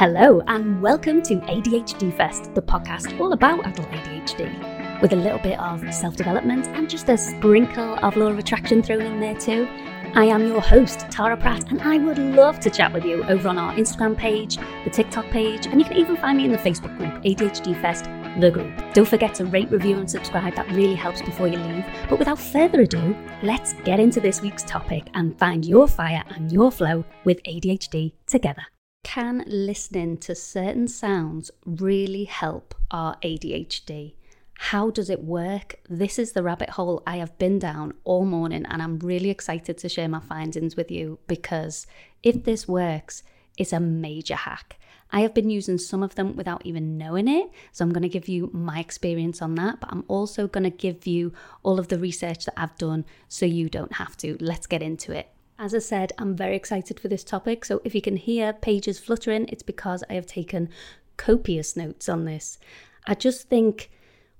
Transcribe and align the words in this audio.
Hello, 0.00 0.40
and 0.46 0.80
welcome 0.80 1.20
to 1.20 1.34
ADHD 1.40 2.16
Fest, 2.16 2.54
the 2.54 2.62
podcast 2.62 3.20
all 3.20 3.34
about 3.34 3.66
adult 3.66 3.90
ADHD, 3.90 5.02
with 5.02 5.12
a 5.12 5.16
little 5.16 5.38
bit 5.40 5.60
of 5.60 5.92
self 5.92 6.16
development 6.16 6.66
and 6.68 6.88
just 6.88 7.10
a 7.10 7.18
sprinkle 7.18 7.98
of 8.02 8.16
law 8.16 8.28
of 8.28 8.38
attraction 8.38 8.82
thrown 8.82 9.02
in 9.02 9.20
there 9.20 9.34
too. 9.34 9.68
I 10.14 10.24
am 10.24 10.46
your 10.46 10.62
host, 10.62 11.00
Tara 11.10 11.36
Pratt, 11.36 11.70
and 11.70 11.82
I 11.82 11.98
would 11.98 12.16
love 12.16 12.60
to 12.60 12.70
chat 12.70 12.94
with 12.94 13.04
you 13.04 13.22
over 13.24 13.46
on 13.50 13.58
our 13.58 13.74
Instagram 13.74 14.16
page, 14.16 14.56
the 14.84 14.90
TikTok 14.90 15.26
page, 15.26 15.66
and 15.66 15.78
you 15.78 15.84
can 15.84 15.98
even 15.98 16.16
find 16.16 16.38
me 16.38 16.46
in 16.46 16.52
the 16.52 16.56
Facebook 16.56 16.96
group, 16.96 17.22
ADHD 17.22 17.78
Fest, 17.82 18.04
the 18.40 18.50
group. 18.50 18.72
Don't 18.94 19.06
forget 19.06 19.34
to 19.34 19.44
rate, 19.44 19.70
review, 19.70 19.98
and 19.98 20.10
subscribe, 20.10 20.54
that 20.56 20.70
really 20.70 20.94
helps 20.94 21.20
before 21.20 21.46
you 21.46 21.58
leave. 21.58 21.84
But 22.08 22.18
without 22.18 22.38
further 22.38 22.80
ado, 22.80 23.14
let's 23.42 23.74
get 23.84 24.00
into 24.00 24.18
this 24.18 24.40
week's 24.40 24.62
topic 24.62 25.08
and 25.12 25.38
find 25.38 25.62
your 25.62 25.86
fire 25.86 26.24
and 26.30 26.50
your 26.50 26.72
flow 26.72 27.04
with 27.24 27.42
ADHD 27.42 28.14
together. 28.26 28.64
Can 29.02 29.42
listening 29.46 30.18
to 30.18 30.36
certain 30.36 30.86
sounds 30.86 31.50
really 31.64 32.24
help 32.24 32.76
our 32.92 33.16
ADHD? 33.24 34.14
How 34.54 34.90
does 34.90 35.10
it 35.10 35.24
work? 35.24 35.80
This 35.88 36.16
is 36.16 36.30
the 36.30 36.44
rabbit 36.44 36.70
hole 36.70 37.02
I 37.06 37.16
have 37.16 37.36
been 37.36 37.58
down 37.58 37.94
all 38.04 38.24
morning, 38.24 38.64
and 38.66 38.80
I'm 38.80 39.00
really 39.00 39.30
excited 39.30 39.78
to 39.78 39.88
share 39.88 40.08
my 40.08 40.20
findings 40.20 40.76
with 40.76 40.92
you 40.92 41.18
because 41.26 41.88
if 42.22 42.44
this 42.44 42.68
works, 42.68 43.24
it's 43.58 43.72
a 43.72 43.80
major 43.80 44.36
hack. 44.36 44.78
I 45.10 45.22
have 45.22 45.34
been 45.34 45.50
using 45.50 45.78
some 45.78 46.04
of 46.04 46.14
them 46.14 46.36
without 46.36 46.64
even 46.64 46.96
knowing 46.96 47.26
it, 47.26 47.50
so 47.72 47.84
I'm 47.84 47.92
going 47.92 48.02
to 48.02 48.08
give 48.08 48.28
you 48.28 48.48
my 48.52 48.78
experience 48.78 49.42
on 49.42 49.56
that, 49.56 49.80
but 49.80 49.90
I'm 49.90 50.04
also 50.06 50.46
going 50.46 50.64
to 50.64 50.70
give 50.70 51.06
you 51.06 51.32
all 51.64 51.80
of 51.80 51.88
the 51.88 51.98
research 51.98 52.44
that 52.44 52.54
I've 52.56 52.78
done 52.78 53.04
so 53.28 53.44
you 53.44 53.68
don't 53.68 53.94
have 53.94 54.16
to. 54.18 54.36
Let's 54.40 54.68
get 54.68 54.82
into 54.82 55.10
it. 55.10 55.30
As 55.60 55.74
I 55.74 55.78
said, 55.78 56.12
I'm 56.18 56.34
very 56.34 56.56
excited 56.56 56.98
for 56.98 57.08
this 57.08 57.22
topic, 57.22 57.64
so 57.64 57.80
if 57.84 57.94
you 57.94 58.00
can 58.00 58.16
hear 58.16 58.52
pages 58.52 58.98
fluttering, 58.98 59.46
it's 59.48 59.62
because 59.62 60.02
I 60.10 60.14
have 60.14 60.26
taken 60.26 60.70
copious 61.16 61.76
notes 61.76 62.08
on 62.08 62.24
this. 62.24 62.58
I 63.06 63.14
just 63.14 63.48
think 63.48 63.90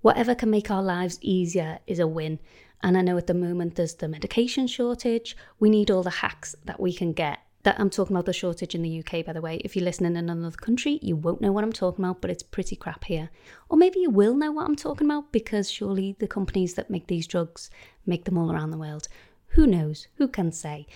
Whatever 0.02 0.34
can 0.34 0.50
make 0.50 0.70
our 0.70 0.82
lives 0.82 1.18
easier 1.20 1.78
is 1.86 1.98
a 1.98 2.06
win. 2.06 2.38
And 2.82 2.96
I 2.96 3.02
know 3.02 3.18
at 3.18 3.26
the 3.26 3.34
moment 3.34 3.74
there's 3.74 3.94
the 3.94 4.08
medication 4.08 4.66
shortage. 4.66 5.36
We 5.58 5.68
need 5.68 5.90
all 5.90 6.02
the 6.02 6.10
hacks 6.10 6.56
that 6.64 6.80
we 6.80 6.94
can 6.94 7.12
get. 7.12 7.40
That 7.64 7.78
I'm 7.78 7.90
talking 7.90 8.16
about 8.16 8.24
the 8.24 8.32
shortage 8.32 8.74
in 8.74 8.80
the 8.80 9.00
UK, 9.00 9.26
by 9.26 9.34
the 9.34 9.42
way. 9.42 9.56
If 9.56 9.76
you're 9.76 9.84
listening 9.84 10.16
in 10.16 10.30
another 10.30 10.56
country, 10.56 10.98
you 11.02 11.16
won't 11.16 11.42
know 11.42 11.52
what 11.52 11.62
I'm 11.62 11.74
talking 11.74 12.02
about, 12.02 12.22
but 12.22 12.30
it's 12.30 12.42
pretty 12.42 12.74
crap 12.74 13.04
here. 13.04 13.28
Or 13.68 13.76
maybe 13.76 14.00
you 14.00 14.08
will 14.08 14.34
know 14.34 14.50
what 14.50 14.64
I'm 14.64 14.76
talking 14.76 15.06
about 15.06 15.30
because 15.30 15.70
surely 15.70 16.16
the 16.18 16.26
companies 16.26 16.72
that 16.74 16.88
make 16.88 17.08
these 17.08 17.26
drugs 17.26 17.68
make 18.06 18.24
them 18.24 18.38
all 18.38 18.50
around 18.50 18.70
the 18.70 18.78
world. 18.78 19.08
Who 19.48 19.66
knows? 19.66 20.06
Who 20.14 20.28
can 20.28 20.52
say? 20.52 20.86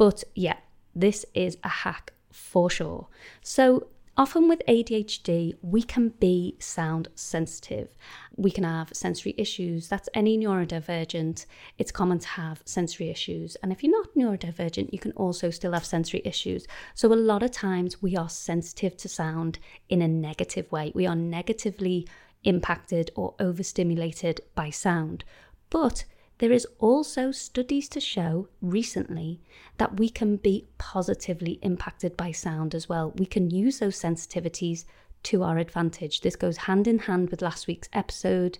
But 0.00 0.24
yeah, 0.34 0.56
this 0.94 1.26
is 1.34 1.58
a 1.62 1.68
hack 1.68 2.14
for 2.32 2.70
sure. 2.70 3.08
So 3.42 3.88
Often 4.16 4.48
with 4.48 4.60
ADHD, 4.68 5.54
we 5.62 5.82
can 5.82 6.10
be 6.20 6.56
sound 6.58 7.08
sensitive. 7.14 7.88
We 8.36 8.50
can 8.50 8.64
have 8.64 8.90
sensory 8.92 9.34
issues. 9.38 9.88
That's 9.88 10.10
any 10.12 10.36
neurodivergent. 10.36 11.46
It's 11.78 11.92
common 11.92 12.18
to 12.18 12.28
have 12.28 12.60
sensory 12.66 13.08
issues. 13.08 13.56
And 13.62 13.72
if 13.72 13.82
you're 13.82 13.98
not 13.98 14.14
neurodivergent, 14.14 14.92
you 14.92 14.98
can 14.98 15.12
also 15.12 15.48
still 15.48 15.72
have 15.72 15.86
sensory 15.86 16.20
issues. 16.24 16.66
So 16.94 17.12
a 17.12 17.14
lot 17.14 17.42
of 17.42 17.52
times 17.52 18.02
we 18.02 18.14
are 18.14 18.28
sensitive 18.28 18.96
to 18.98 19.08
sound 19.08 19.58
in 19.88 20.02
a 20.02 20.08
negative 20.08 20.70
way. 20.70 20.92
We 20.94 21.06
are 21.06 21.16
negatively 21.16 22.06
impacted 22.44 23.10
or 23.14 23.34
overstimulated 23.38 24.42
by 24.54 24.68
sound. 24.68 25.24
But 25.70 26.04
there 26.40 26.52
is 26.52 26.66
also 26.78 27.30
studies 27.30 27.86
to 27.90 28.00
show 28.00 28.48
recently 28.62 29.42
that 29.76 29.98
we 29.98 30.08
can 30.08 30.36
be 30.36 30.66
positively 30.78 31.58
impacted 31.60 32.16
by 32.16 32.32
sound 32.32 32.74
as 32.74 32.88
well. 32.88 33.12
We 33.14 33.26
can 33.26 33.50
use 33.50 33.78
those 33.78 34.00
sensitivities 34.00 34.86
to 35.24 35.42
our 35.42 35.58
advantage. 35.58 36.22
This 36.22 36.36
goes 36.36 36.56
hand 36.56 36.88
in 36.88 37.00
hand 37.00 37.28
with 37.28 37.42
last 37.42 37.66
week's 37.66 37.90
episode. 37.92 38.56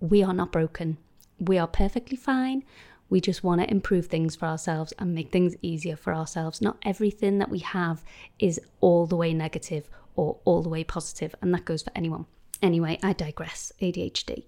We 0.00 0.22
are 0.22 0.32
not 0.32 0.50
broken. 0.50 0.96
We 1.38 1.58
are 1.58 1.66
perfectly 1.66 2.16
fine. 2.16 2.64
We 3.10 3.20
just 3.20 3.44
want 3.44 3.60
to 3.60 3.70
improve 3.70 4.06
things 4.06 4.34
for 4.34 4.46
ourselves 4.46 4.94
and 4.98 5.14
make 5.14 5.30
things 5.30 5.56
easier 5.60 5.96
for 5.96 6.14
ourselves. 6.14 6.62
Not 6.62 6.78
everything 6.86 7.36
that 7.36 7.50
we 7.50 7.58
have 7.58 8.02
is 8.38 8.58
all 8.80 9.04
the 9.04 9.16
way 9.16 9.34
negative 9.34 9.90
or 10.16 10.38
all 10.46 10.62
the 10.62 10.70
way 10.70 10.84
positive, 10.84 11.34
and 11.42 11.52
that 11.52 11.66
goes 11.66 11.82
for 11.82 11.92
anyone. 11.94 12.24
Anyway, 12.62 12.98
I 13.02 13.12
digress. 13.12 13.72
ADHD. 13.82 14.44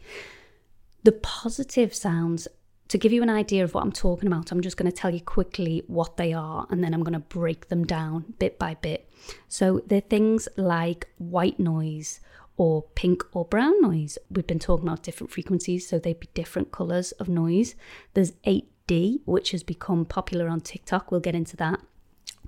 The 1.06 1.12
positive 1.12 1.94
sounds, 1.94 2.48
to 2.88 2.98
give 2.98 3.12
you 3.12 3.22
an 3.22 3.30
idea 3.30 3.64
of 3.64 3.74
what 3.74 3.82
I'm 3.82 3.92
talking 3.92 4.26
about, 4.26 4.52
I'm 4.52 4.60
just 4.60 4.76
going 4.76 4.91
to 4.91 4.97
tell 4.97 5.12
you 5.12 5.20
quickly 5.20 5.82
what 5.86 6.16
they 6.16 6.32
are 6.32 6.66
and 6.70 6.82
then 6.82 6.94
I'm 6.94 7.02
going 7.02 7.14
to 7.14 7.19
break 7.19 7.69
them 7.69 7.84
down 7.84 8.34
bit 8.38 8.58
by 8.58 8.74
bit. 8.74 9.10
So 9.48 9.82
they're 9.86 10.00
things 10.00 10.48
like 10.56 11.08
white 11.19 11.58
noise 11.58 12.20
or 12.56 12.82
pink 12.94 13.24
or 13.32 13.44
brown 13.44 13.80
noise. 13.82 14.19
We've 14.30 14.47
been 14.47 14.58
talking 14.58 14.86
about 14.86 15.02
different 15.02 15.32
frequencies, 15.32 15.86
so 15.88 15.98
they'd 15.98 16.20
be 16.20 16.28
different 16.34 16.72
colours 16.72 17.12
of 17.12 17.28
noise. 17.28 17.74
There's 18.14 18.32
8D, 18.47 19.20
which 19.24 19.50
has 19.50 19.62
become 19.62 20.04
popular 20.04 20.48
on 20.48 20.60
TikTok. 20.60 21.10
We'll 21.10 21.20
get 21.20 21.34
into 21.34 21.56
that. 21.56 21.80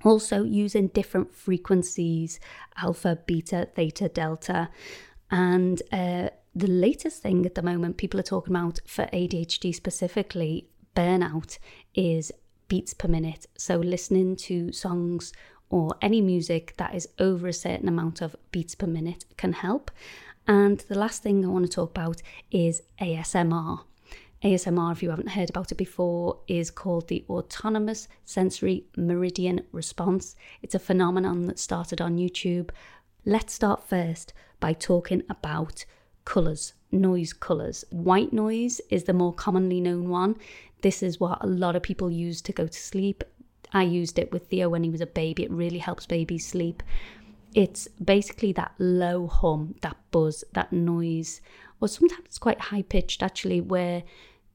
Also, 0.03 0.43
using 0.43 0.87
different 0.87 1.35
frequencies 1.35 2.39
alpha, 2.77 3.19
beta, 3.25 3.67
theta, 3.75 4.07
delta. 4.07 4.69
And 5.29 5.81
uh, 5.91 6.29
the 6.59 6.67
latest 6.67 7.21
thing 7.21 7.45
at 7.45 7.55
the 7.55 7.61
moment 7.61 7.97
people 7.97 8.19
are 8.19 8.23
talking 8.23 8.55
about 8.55 8.79
for 8.85 9.05
ADHD 9.05 9.73
specifically, 9.73 10.67
burnout, 10.95 11.57
is 11.95 12.31
beats 12.67 12.93
per 12.93 13.07
minute. 13.07 13.45
So 13.57 13.77
listening 13.77 14.35
to 14.37 14.71
songs 14.71 15.31
or 15.69 15.95
any 16.01 16.21
music 16.21 16.75
that 16.77 16.95
is 16.95 17.07
over 17.19 17.47
a 17.47 17.53
certain 17.53 17.87
amount 17.87 18.21
of 18.21 18.35
beats 18.51 18.75
per 18.75 18.87
minute 18.87 19.25
can 19.37 19.53
help. 19.53 19.91
And 20.47 20.79
the 20.89 20.97
last 20.97 21.23
thing 21.23 21.45
I 21.45 21.49
want 21.49 21.65
to 21.65 21.71
talk 21.71 21.91
about 21.91 22.21
is 22.51 22.81
ASMR. 23.01 23.81
ASMR, 24.43 24.91
if 24.91 25.03
you 25.03 25.09
haven't 25.09 25.29
heard 25.29 25.49
about 25.49 25.71
it 25.71 25.75
before, 25.75 26.39
is 26.47 26.71
called 26.71 27.07
the 27.07 27.25
Autonomous 27.29 28.07
Sensory 28.25 28.85
Meridian 28.95 29.61
Response. 29.71 30.35
It's 30.61 30.75
a 30.75 30.79
phenomenon 30.79 31.45
that 31.47 31.59
started 31.59 32.01
on 32.01 32.17
YouTube. 32.17 32.69
Let's 33.25 33.53
start 33.53 33.87
first 33.87 34.33
by 34.59 34.73
talking 34.73 35.23
about 35.29 35.85
colours, 36.25 36.73
noise 36.91 37.33
colours. 37.33 37.85
White 37.89 38.33
noise 38.33 38.81
is 38.89 39.05
the 39.05 39.13
more 39.13 39.33
commonly 39.33 39.81
known 39.81 40.09
one. 40.09 40.35
This 40.81 41.03
is 41.03 41.19
what 41.19 41.43
a 41.43 41.47
lot 41.47 41.75
of 41.75 41.83
people 41.83 42.09
use 42.09 42.41
to 42.43 42.53
go 42.53 42.67
to 42.67 42.79
sleep. 42.79 43.23
I 43.73 43.83
used 43.83 44.17
it 44.17 44.31
with 44.31 44.47
Theo 44.47 44.69
when 44.69 44.83
he 44.83 44.89
was 44.89 45.01
a 45.01 45.05
baby. 45.05 45.43
It 45.43 45.51
really 45.51 45.79
helps 45.79 46.05
babies 46.05 46.47
sleep. 46.47 46.81
It's 47.53 47.87
basically 48.03 48.51
that 48.53 48.73
low 48.77 49.27
hum, 49.27 49.75
that 49.81 49.97
buzz, 50.11 50.43
that 50.53 50.71
noise, 50.71 51.41
or 51.81 51.87
sometimes 51.87 52.25
it's 52.25 52.37
quite 52.37 52.59
high 52.59 52.83
pitched 52.83 53.23
actually, 53.23 53.61
where 53.61 54.03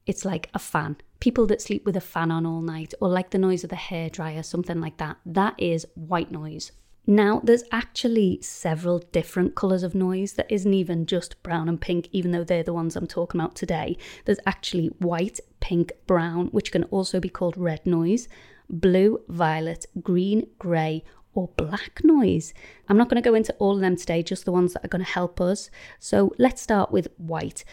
it's 0.07 0.25
like 0.25 0.51
a 0.55 0.59
fan. 0.59 0.97
People 1.21 1.47
that 1.47 1.63
sleep 1.63 1.85
with 1.87 1.97
a 1.97 2.01
fan 2.01 2.31
on 2.31 2.47
all 2.47 2.61
night, 2.61 2.95
or 3.01 3.09
like 3.09 3.31
the 3.31 3.39
noise 3.39 3.65
of 3.65 3.71
the 3.71 3.77
hair 3.77 4.11
dryer, 4.11 4.43
something 4.43 4.81
like 4.81 4.99
that. 4.99 5.17
That 5.27 5.55
is 5.59 5.87
white 5.95 6.31
noise. 6.31 6.73
Now, 7.07 7.41
there's 7.45 7.65
actually 7.71 8.41
several 8.41 8.99
different 8.99 9.55
colours 9.55 9.83
of 9.83 9.95
noise 9.95 10.35
that 10.35 10.51
isn't 10.51 10.73
even 10.73 11.05
just 11.05 11.43
brown 11.43 11.69
and 11.69 11.79
pink, 11.79 12.09
even 12.13 12.31
though 12.31 12.45
they're 12.45 12.63
the 12.63 12.73
ones 12.73 12.97
I'm 12.97 13.07
talking 13.07 13.41
about 13.41 13.55
today. 13.55 13.99
There's 14.25 14.39
actually 14.47 14.87
white, 14.99 15.39
pink, 15.61 15.93
brown, 16.07 16.47
which 16.47 16.73
can 16.73 16.85
also 16.85 17.21
be 17.21 17.29
called 17.29 17.59
red 17.59 17.85
noise, 17.85 18.27
blue, 18.71 19.21
violet, 19.29 19.85
green, 20.03 20.47
grey, 20.59 21.05
or 21.35 21.49
black 21.57 22.01
noise. 22.03 22.55
I'm 22.89 22.97
not 22.97 23.11
going 23.11 23.23
to 23.23 23.29
go 23.29 23.35
into 23.35 23.53
all 23.55 23.75
of 23.75 23.81
them 23.81 23.97
today, 23.97 24.23
just 24.23 24.47
the 24.47 24.53
ones 24.53 24.73
that 24.73 24.85
are 24.85 24.89
going 24.89 25.05
to 25.05 25.11
help 25.11 25.43
us. 25.43 25.69
So 25.99 26.33
let's 26.39 26.63
start 26.63 26.91
with 26.91 27.09
white. 27.19 27.65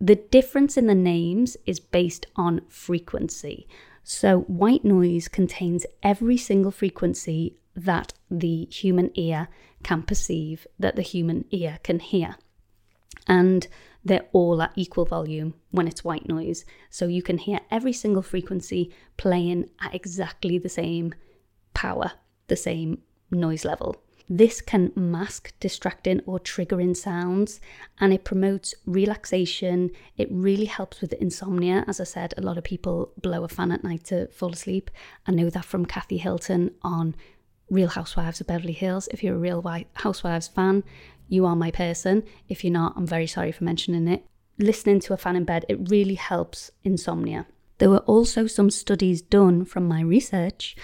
The 0.00 0.16
difference 0.16 0.78
in 0.78 0.86
the 0.86 0.94
names 0.94 1.58
is 1.66 1.80
based 1.80 2.26
on 2.36 2.62
frequency. 2.68 3.68
So, 4.04 4.40
white 4.42 4.86
noise 4.86 5.28
contains 5.28 5.84
every 6.02 6.38
single 6.38 6.70
frequency 6.70 7.58
that 7.78 8.12
the 8.30 8.66
human 8.70 9.10
ear 9.14 9.48
can 9.82 10.02
perceive, 10.02 10.66
that 10.78 10.96
the 10.96 11.02
human 11.02 11.44
ear 11.50 11.78
can 11.82 12.00
hear. 12.00 12.36
And 13.26 13.66
they're 14.04 14.26
all 14.32 14.60
at 14.62 14.72
equal 14.74 15.04
volume 15.04 15.54
when 15.70 15.86
it's 15.86 16.04
white 16.04 16.28
noise. 16.28 16.64
So 16.90 17.06
you 17.06 17.22
can 17.22 17.38
hear 17.38 17.60
every 17.70 17.92
single 17.92 18.22
frequency 18.22 18.92
playing 19.16 19.70
at 19.80 19.94
exactly 19.94 20.58
the 20.58 20.68
same 20.68 21.14
power, 21.74 22.12
the 22.48 22.56
same 22.56 23.02
noise 23.30 23.64
level. 23.64 23.96
This 24.30 24.60
can 24.60 24.92
mask 24.94 25.54
distracting 25.58 26.20
or 26.26 26.38
triggering 26.38 26.94
sounds 26.94 27.60
and 27.98 28.12
it 28.12 28.24
promotes 28.24 28.74
relaxation. 28.84 29.90
It 30.18 30.28
really 30.30 30.66
helps 30.66 31.00
with 31.00 31.14
insomnia. 31.14 31.84
As 31.88 31.98
I 31.98 32.04
said, 32.04 32.34
a 32.36 32.42
lot 32.42 32.58
of 32.58 32.64
people 32.64 33.12
blow 33.22 33.44
a 33.44 33.48
fan 33.48 33.72
at 33.72 33.84
night 33.84 34.04
to 34.04 34.26
fall 34.28 34.52
asleep. 34.52 34.90
I 35.26 35.32
know 35.32 35.48
that 35.48 35.64
from 35.64 35.86
Kathy 35.86 36.18
Hilton 36.18 36.72
on 36.82 37.16
Real 37.70 37.88
Housewives 37.88 38.40
of 38.40 38.46
Beverly 38.46 38.72
Hills. 38.72 39.08
If 39.12 39.22
you're 39.22 39.36
a 39.36 39.38
Real 39.38 39.64
Housewives 39.94 40.48
fan, 40.48 40.84
you 41.28 41.44
are 41.46 41.56
my 41.56 41.70
person. 41.70 42.24
If 42.48 42.64
you're 42.64 42.72
not, 42.72 42.94
I'm 42.96 43.06
very 43.06 43.26
sorry 43.26 43.52
for 43.52 43.64
mentioning 43.64 44.08
it. 44.08 44.24
Listening 44.58 45.00
to 45.00 45.12
a 45.12 45.16
fan 45.16 45.36
in 45.36 45.44
bed, 45.44 45.64
it 45.68 45.90
really 45.90 46.14
helps 46.14 46.70
insomnia. 46.82 47.46
There 47.78 47.90
were 47.90 47.98
also 47.98 48.46
some 48.46 48.70
studies 48.70 49.22
done 49.22 49.64
from 49.64 49.86
my 49.86 50.00
research 50.00 50.76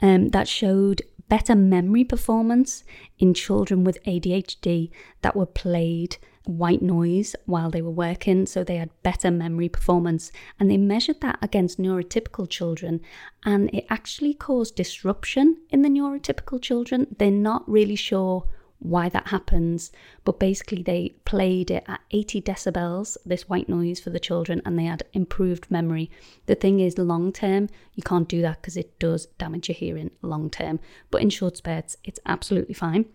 um, 0.00 0.28
that 0.28 0.48
showed 0.48 1.02
better 1.28 1.56
memory 1.56 2.04
performance 2.04 2.84
in 3.18 3.34
children 3.34 3.82
with 3.82 4.02
ADHD 4.04 4.90
that 5.22 5.34
were 5.34 5.46
played 5.46 6.18
white 6.46 6.82
noise 6.82 7.34
while 7.44 7.70
they 7.70 7.82
were 7.82 7.90
working, 7.90 8.46
so 8.46 8.62
they 8.62 8.76
had 8.76 8.90
better 9.02 9.30
memory 9.30 9.68
performance. 9.68 10.32
And 10.58 10.70
they 10.70 10.76
measured 10.76 11.20
that 11.20 11.38
against 11.42 11.78
neurotypical 11.78 12.48
children, 12.48 13.00
and 13.44 13.68
it 13.74 13.86
actually 13.90 14.34
caused 14.34 14.76
disruption 14.76 15.58
in 15.70 15.82
the 15.82 15.88
neurotypical 15.88 16.60
children. 16.62 17.14
They're 17.18 17.30
not 17.30 17.68
really 17.68 17.96
sure 17.96 18.48
why 18.78 19.08
that 19.08 19.28
happens, 19.28 19.90
but 20.24 20.38
basically 20.38 20.82
they 20.82 21.14
played 21.24 21.70
it 21.70 21.84
at 21.88 22.00
80 22.10 22.42
decibels, 22.42 23.16
this 23.24 23.48
white 23.48 23.68
noise 23.68 24.00
for 24.00 24.10
the 24.10 24.20
children, 24.20 24.60
and 24.64 24.78
they 24.78 24.84
had 24.84 25.02
improved 25.12 25.70
memory. 25.70 26.10
The 26.46 26.54
thing 26.54 26.80
is, 26.80 26.98
long 26.98 27.32
term, 27.32 27.68
you 27.94 28.02
can't 28.02 28.28
do 28.28 28.42
that 28.42 28.60
because 28.60 28.76
it 28.76 28.98
does 28.98 29.26
damage 29.38 29.68
your 29.68 29.76
hearing 29.76 30.10
long 30.22 30.50
term, 30.50 30.78
but 31.10 31.22
in 31.22 31.30
short 31.30 31.56
spurts, 31.56 31.96
it's 32.04 32.20
absolutely 32.26 32.74
fine. 32.74 33.06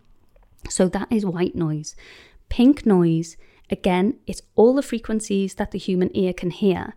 So 0.69 0.88
that 0.89 1.12
is 1.12 1.25
white 1.25 1.56
noise. 1.56 1.95
Pink 2.51 2.86
noise, 2.86 3.38
again, 3.69 4.19
it's 4.27 4.42
all 4.57 4.75
the 4.75 4.81
frequencies 4.81 5.53
that 5.53 5.71
the 5.71 5.80
human 5.80 6.09
ear 6.13 6.33
can 6.33 6.50
hear, 6.50 6.95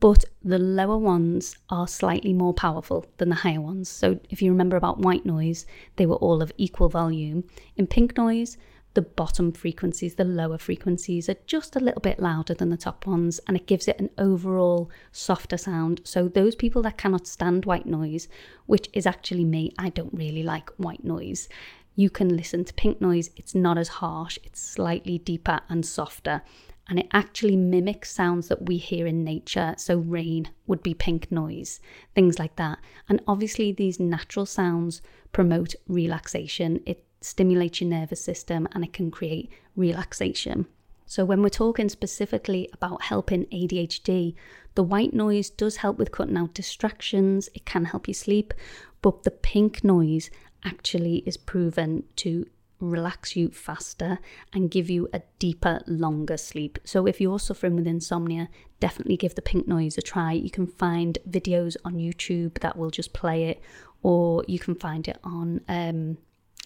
but 0.00 0.24
the 0.42 0.58
lower 0.58 0.96
ones 0.96 1.58
are 1.68 1.86
slightly 1.86 2.32
more 2.32 2.54
powerful 2.54 3.04
than 3.18 3.28
the 3.28 3.34
higher 3.34 3.60
ones. 3.60 3.90
So 3.90 4.18
if 4.30 4.40
you 4.40 4.50
remember 4.50 4.78
about 4.78 5.00
white 5.00 5.26
noise, 5.26 5.66
they 5.96 6.06
were 6.06 6.16
all 6.16 6.40
of 6.40 6.52
equal 6.56 6.88
volume. 6.88 7.44
In 7.76 7.86
pink 7.86 8.16
noise, 8.16 8.56
the 8.94 9.02
bottom 9.02 9.52
frequencies, 9.52 10.14
the 10.14 10.24
lower 10.24 10.56
frequencies, 10.56 11.28
are 11.28 11.36
just 11.46 11.76
a 11.76 11.80
little 11.80 12.00
bit 12.00 12.18
louder 12.18 12.54
than 12.54 12.70
the 12.70 12.76
top 12.78 13.06
ones, 13.06 13.40
and 13.46 13.58
it 13.58 13.66
gives 13.66 13.86
it 13.86 14.00
an 14.00 14.08
overall 14.16 14.90
softer 15.12 15.58
sound. 15.58 16.00
So, 16.04 16.28
those 16.28 16.54
people 16.54 16.80
that 16.80 16.96
cannot 16.96 17.26
stand 17.26 17.66
white 17.66 17.86
noise, 17.86 18.26
which 18.64 18.88
is 18.94 19.04
actually 19.04 19.44
me, 19.44 19.74
I 19.78 19.90
don't 19.90 20.14
really 20.14 20.42
like 20.42 20.70
white 20.78 21.04
noise 21.04 21.46
you 21.94 22.10
can 22.10 22.36
listen 22.36 22.64
to 22.64 22.74
pink 22.74 23.00
noise. 23.00 23.30
It's 23.36 23.54
not 23.54 23.78
as 23.78 23.88
harsh, 23.88 24.38
it's 24.44 24.60
slightly 24.60 25.18
deeper 25.18 25.60
and 25.68 25.84
softer. 25.84 26.42
And 26.88 26.98
it 26.98 27.08
actually 27.12 27.56
mimics 27.56 28.10
sounds 28.10 28.48
that 28.48 28.66
we 28.66 28.76
hear 28.76 29.06
in 29.06 29.24
nature. 29.24 29.74
So, 29.78 29.96
rain 29.96 30.50
would 30.66 30.82
be 30.82 30.92
pink 30.92 31.32
noise, 31.32 31.80
things 32.14 32.38
like 32.38 32.56
that. 32.56 32.78
And 33.08 33.22
obviously, 33.26 33.72
these 33.72 33.98
natural 33.98 34.44
sounds 34.44 35.00
promote 35.32 35.74
relaxation. 35.88 36.82
It 36.84 37.06
stimulates 37.22 37.80
your 37.80 37.88
nervous 37.88 38.22
system 38.22 38.68
and 38.72 38.84
it 38.84 38.92
can 38.92 39.10
create 39.10 39.50
relaxation. 39.76 40.66
So, 41.06 41.24
when 41.24 41.42
we're 41.42 41.48
talking 41.48 41.88
specifically 41.88 42.68
about 42.74 43.02
helping 43.02 43.46
ADHD, 43.46 44.34
the 44.74 44.82
white 44.82 45.14
noise 45.14 45.48
does 45.48 45.76
help 45.76 45.96
with 45.96 46.12
cutting 46.12 46.36
out 46.36 46.52
distractions, 46.52 47.48
it 47.54 47.64
can 47.64 47.86
help 47.86 48.08
you 48.08 48.14
sleep, 48.14 48.52
but 49.00 49.22
the 49.22 49.30
pink 49.30 49.84
noise 49.84 50.30
actually 50.64 51.18
is 51.26 51.36
proven 51.36 52.04
to 52.16 52.46
relax 52.80 53.36
you 53.36 53.48
faster 53.50 54.18
and 54.52 54.70
give 54.70 54.90
you 54.90 55.08
a 55.12 55.22
deeper, 55.38 55.80
longer 55.86 56.36
sleep. 56.36 56.78
So, 56.84 57.06
if 57.06 57.20
you're 57.20 57.38
suffering 57.38 57.76
with 57.76 57.86
insomnia, 57.86 58.48
definitely 58.80 59.16
give 59.16 59.34
the 59.34 59.42
pink 59.42 59.66
noise 59.66 59.96
a 59.98 60.02
try. 60.02 60.32
You 60.32 60.50
can 60.50 60.66
find 60.66 61.18
videos 61.28 61.76
on 61.84 61.94
YouTube 61.94 62.58
that 62.60 62.76
will 62.76 62.90
just 62.90 63.12
play 63.12 63.44
it, 63.44 63.62
or 64.02 64.44
you 64.46 64.58
can 64.58 64.74
find 64.74 65.08
it 65.08 65.18
on 65.24 65.60
um, 65.68 66.18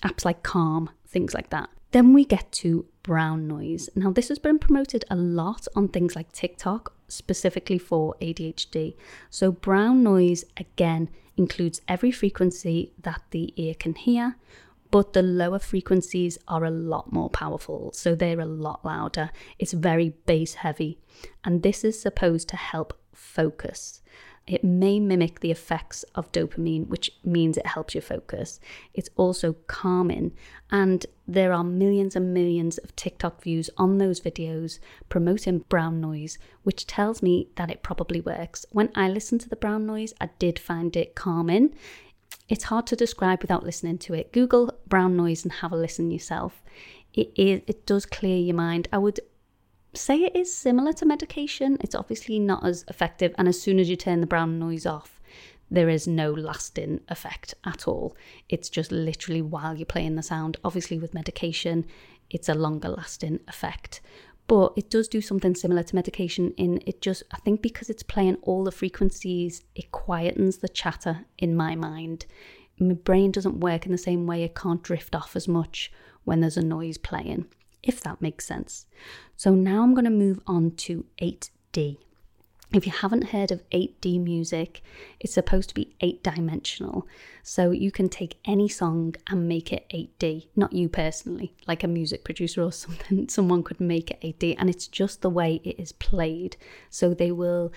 apps 0.02 0.24
like 0.24 0.42
Calm, 0.42 0.90
things 1.06 1.34
like 1.34 1.50
that. 1.50 1.68
Then 1.90 2.12
we 2.12 2.24
get 2.24 2.52
to 2.52 2.84
brown 3.02 3.48
noise. 3.48 3.88
Now, 3.94 4.10
this 4.10 4.28
has 4.28 4.38
been 4.38 4.58
promoted 4.58 5.04
a 5.10 5.16
lot 5.16 5.66
on 5.74 5.88
things 5.88 6.14
like 6.14 6.32
TikTok, 6.32 6.92
specifically 7.08 7.78
for 7.78 8.14
ADHD. 8.20 8.94
So, 9.30 9.50
brown 9.50 10.02
noise 10.02 10.44
again 10.56 11.08
includes 11.36 11.80
every 11.88 12.10
frequency 12.10 12.92
that 13.02 13.22
the 13.30 13.52
ear 13.56 13.74
can 13.74 13.94
hear, 13.94 14.36
but 14.90 15.12
the 15.12 15.22
lower 15.22 15.58
frequencies 15.58 16.38
are 16.48 16.64
a 16.64 16.70
lot 16.70 17.12
more 17.12 17.30
powerful, 17.30 17.92
so 17.92 18.14
they're 18.14 18.40
a 18.40 18.46
lot 18.46 18.84
louder. 18.84 19.30
It's 19.58 19.72
very 19.72 20.10
bass 20.26 20.54
heavy, 20.54 20.98
and 21.44 21.62
this 21.62 21.84
is 21.84 22.00
supposed 22.00 22.48
to 22.50 22.56
help 22.56 22.98
focus. 23.12 24.00
It 24.48 24.64
may 24.64 24.98
mimic 24.98 25.40
the 25.40 25.50
effects 25.50 26.04
of 26.14 26.32
dopamine, 26.32 26.88
which 26.88 27.10
means 27.22 27.56
it 27.56 27.66
helps 27.66 27.94
you 27.94 28.00
focus. 28.00 28.58
It's 28.94 29.10
also 29.16 29.52
calming, 29.66 30.32
and 30.70 31.04
there 31.26 31.52
are 31.52 31.62
millions 31.62 32.16
and 32.16 32.32
millions 32.32 32.78
of 32.78 32.96
TikTok 32.96 33.42
views 33.42 33.68
on 33.76 33.98
those 33.98 34.20
videos 34.20 34.78
promoting 35.10 35.60
brown 35.68 36.00
noise, 36.00 36.38
which 36.62 36.86
tells 36.86 37.22
me 37.22 37.48
that 37.56 37.70
it 37.70 37.82
probably 37.82 38.22
works. 38.22 38.64
When 38.72 38.90
I 38.94 39.08
listened 39.08 39.42
to 39.42 39.48
the 39.48 39.56
brown 39.56 39.84
noise, 39.84 40.14
I 40.20 40.30
did 40.38 40.58
find 40.58 40.96
it 40.96 41.14
calming. 41.14 41.74
It's 42.48 42.64
hard 42.64 42.86
to 42.86 42.96
describe 42.96 43.42
without 43.42 43.64
listening 43.64 43.98
to 43.98 44.14
it. 44.14 44.32
Google 44.32 44.72
brown 44.86 45.16
noise 45.16 45.44
and 45.44 45.52
have 45.52 45.72
a 45.72 45.76
listen 45.76 46.10
yourself. 46.10 46.62
It 47.12 47.32
is 47.36 47.60
it 47.66 47.84
does 47.84 48.06
clear 48.06 48.38
your 48.38 48.56
mind. 48.56 48.88
I 48.92 48.98
would 48.98 49.20
say 49.98 50.18
it 50.18 50.36
is 50.36 50.54
similar 50.54 50.92
to 50.94 51.06
medication. 51.06 51.78
It's 51.80 51.94
obviously 51.94 52.38
not 52.38 52.64
as 52.64 52.84
effective, 52.88 53.34
and 53.38 53.48
as 53.48 53.60
soon 53.60 53.78
as 53.78 53.88
you 53.90 53.96
turn 53.96 54.20
the 54.20 54.26
brown 54.26 54.58
noise 54.58 54.86
off, 54.86 55.20
there 55.70 55.88
is 55.88 56.06
no 56.06 56.32
lasting 56.32 57.00
effect 57.08 57.54
at 57.64 57.86
all. 57.86 58.16
It's 58.48 58.70
just 58.70 58.90
literally 58.90 59.42
while 59.42 59.76
you're 59.76 59.86
playing 59.86 60.14
the 60.14 60.22
sound. 60.22 60.56
Obviously, 60.64 60.98
with 60.98 61.14
medication, 61.14 61.84
it's 62.30 62.48
a 62.48 62.54
longer 62.54 62.88
lasting 62.88 63.40
effect. 63.48 64.00
But 64.46 64.72
it 64.76 64.88
does 64.88 65.08
do 65.08 65.20
something 65.20 65.54
similar 65.54 65.82
to 65.82 65.94
medication 65.94 66.54
in 66.56 66.80
it 66.86 67.02
just, 67.02 67.22
I 67.32 67.36
think 67.38 67.60
because 67.60 67.90
it's 67.90 68.02
playing 68.02 68.36
all 68.42 68.64
the 68.64 68.72
frequencies, 68.72 69.62
it 69.74 69.92
quietens 69.92 70.60
the 70.60 70.70
chatter 70.70 71.26
in 71.36 71.54
my 71.54 71.74
mind. 71.74 72.24
My 72.78 72.94
brain 72.94 73.30
doesn't 73.30 73.60
work 73.60 73.84
in 73.84 73.92
the 73.92 73.98
same 73.98 74.26
way, 74.26 74.42
it 74.44 74.54
can't 74.54 74.82
drift 74.82 75.14
off 75.14 75.36
as 75.36 75.46
much 75.46 75.92
when 76.24 76.40
there's 76.40 76.56
a 76.56 76.64
noise 76.64 76.96
playing 76.96 77.46
if 77.88 78.00
that 78.02 78.20
makes 78.20 78.46
sense. 78.46 78.86
So 79.36 79.54
now 79.54 79.82
I'm 79.82 79.94
going 79.94 80.04
to 80.04 80.10
move 80.10 80.40
on 80.46 80.72
to 80.86 81.06
8D. 81.20 81.96
If 82.74 82.84
you 82.84 82.92
haven't 82.92 83.30
heard 83.30 83.50
of 83.50 83.66
8D 83.70 84.22
music, 84.22 84.82
it's 85.18 85.32
supposed 85.32 85.70
to 85.70 85.74
be 85.74 85.96
eight 86.02 86.22
dimensional. 86.22 87.08
So 87.42 87.70
you 87.70 87.90
can 87.90 88.10
take 88.10 88.38
any 88.44 88.68
song 88.68 89.14
and 89.26 89.48
make 89.48 89.72
it 89.72 89.86
8D. 89.88 90.48
Not 90.54 90.74
you 90.74 90.90
personally, 90.90 91.54
like 91.66 91.82
a 91.82 91.88
music 91.88 92.24
producer 92.24 92.62
or 92.62 92.72
something. 92.84 93.30
Someone 93.30 93.62
could 93.62 93.80
make 93.80 94.10
it 94.10 94.20
8D, 94.20 94.56
and 94.58 94.68
it's 94.68 94.86
just 94.86 95.22
the 95.22 95.30
way 95.30 95.62
it 95.64 95.80
is 95.80 95.92
played. 95.92 96.58
So 96.90 97.14
they 97.14 97.32
will 97.32 97.72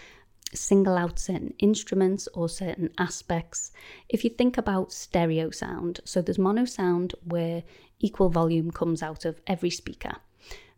single 0.53 0.97
out 0.97 1.19
certain 1.19 1.53
instruments 1.59 2.27
or 2.33 2.49
certain 2.49 2.89
aspects. 2.97 3.71
If 4.09 4.25
you 4.25 4.29
think 4.29 4.57
about 4.57 4.91
stereo 4.91 5.51
sound, 5.51 6.01
so 6.03 6.21
there's 6.21 6.37
mono 6.37 6.65
sound 6.65 7.15
where 7.23 7.63
equal 8.01 8.29
volume 8.29 8.71
comes 8.71 9.01
out 9.01 9.25
of 9.25 9.41
every 9.47 9.69
speaker. 9.69 10.17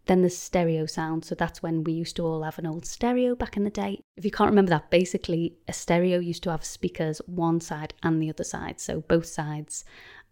Then 0.06 0.22
there's 0.22 0.38
stereo 0.38 0.86
sound, 0.86 1.24
so 1.24 1.34
that's 1.34 1.64
when 1.64 1.84
we 1.84 1.94
used 1.94 2.18
to 2.18 2.26
all 2.26 2.44
have 2.44 2.60
an 2.60 2.66
old 2.66 2.86
stereo 2.86 3.36
back 3.36 3.56
in 3.56 3.64
the 3.64 3.70
day. 3.70 4.02
If 4.18 4.26
you 4.26 4.32
can't 4.32 4.50
remember 4.50 4.72
that, 4.72 4.90
basically 4.90 5.56
a 5.68 5.74
stereo 5.74 6.20
used 6.20 6.44
to 6.44 6.52
have 6.52 6.66
speakers 6.66 7.22
one 7.26 7.62
side 7.62 7.94
and 8.04 8.22
the 8.22 8.30
other 8.30 8.44
side, 8.44 8.82
so 8.82 9.02
both 9.02 9.26
sides. 9.26 9.86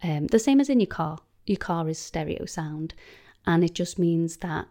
Um, 0.04 0.28
the 0.28 0.40
same 0.40 0.60
as 0.60 0.70
in 0.70 0.80
your 0.80 0.88
car. 0.88 1.20
Your 1.46 1.58
car 1.58 1.88
is 1.88 1.98
stereo 1.98 2.46
sound, 2.46 2.94
and 3.46 3.64
it 3.64 3.74
just 3.74 3.98
means 3.98 4.38
that 4.38 4.68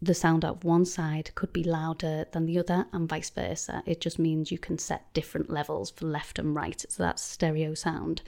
the 0.00 0.14
sound 0.14 0.44
of 0.44 0.64
one 0.64 0.84
side 0.84 1.30
could 1.36 1.52
be 1.52 1.62
louder 1.62 2.26
than 2.32 2.46
the 2.46 2.58
other 2.58 2.86
and 2.92 3.08
vice 3.08 3.30
versa. 3.30 3.82
It 3.86 4.00
just 4.00 4.18
means 4.18 4.50
you 4.50 4.58
can 4.58 4.78
set 4.78 5.12
different 5.12 5.48
levels 5.48 5.90
for 5.90 6.06
left 6.06 6.40
and 6.40 6.54
right. 6.56 6.84
So 6.88 7.04
that's 7.04 7.22
stereo 7.22 7.74
sound. 7.74 8.22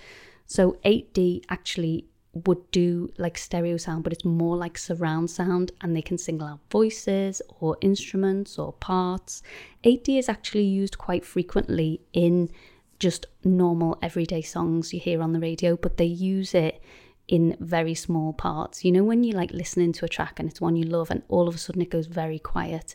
So 0.47 0.77
8D 0.85 1.45
actually 1.49 2.07
would 2.47 2.71
do 2.71 3.13
like 3.17 3.39
stereo 3.39 3.77
sound, 3.77 4.05
but 4.05 4.13
it's 4.13 4.25
more 4.25 4.57
like 4.57 4.77
surround 4.77 5.31
sound 5.31 5.73
and 5.81 5.95
they 5.95 6.03
can 6.03 6.19
single 6.19 6.47
out 6.47 6.61
voices 6.71 7.41
or 7.61 7.77
instruments 7.81 8.59
or 8.59 8.73
parts. 8.75 9.43
8D 9.85 10.19
is 10.19 10.29
actually 10.29 10.65
used 10.65 10.99
quite 10.99 11.25
frequently 11.25 12.01
in 12.13 12.51
just 12.99 13.27
normal 13.45 13.99
everyday 14.03 14.43
songs 14.43 14.93
you 14.93 15.01
hear 15.01 15.23
on 15.23 15.33
the 15.33 15.41
radio, 15.41 15.77
but 15.77 15.97
they 15.97 16.05
use 16.05 16.55
it 16.55 16.83
in 17.29 17.57
very 17.61 17.95
small 17.95 18.33
parts. 18.33 18.85
You 18.85 18.93
know, 18.93 19.05
when 19.05 19.25
you're 19.25 19.37
like 19.37 19.51
listening 19.53 19.93
to 19.95 20.05
a 20.05 20.09
track 20.09 20.39
and 20.39 20.49
it's 20.49 20.61
one 20.61 20.77
you 20.77 20.85
love, 20.85 21.11
and 21.11 21.23
all 21.29 21.49
of 21.49 21.55
a 21.55 21.59
sudden 21.59 21.83
it 21.83 21.91
goes 21.91 22.07
very 22.07 22.39
quiet. 22.39 22.95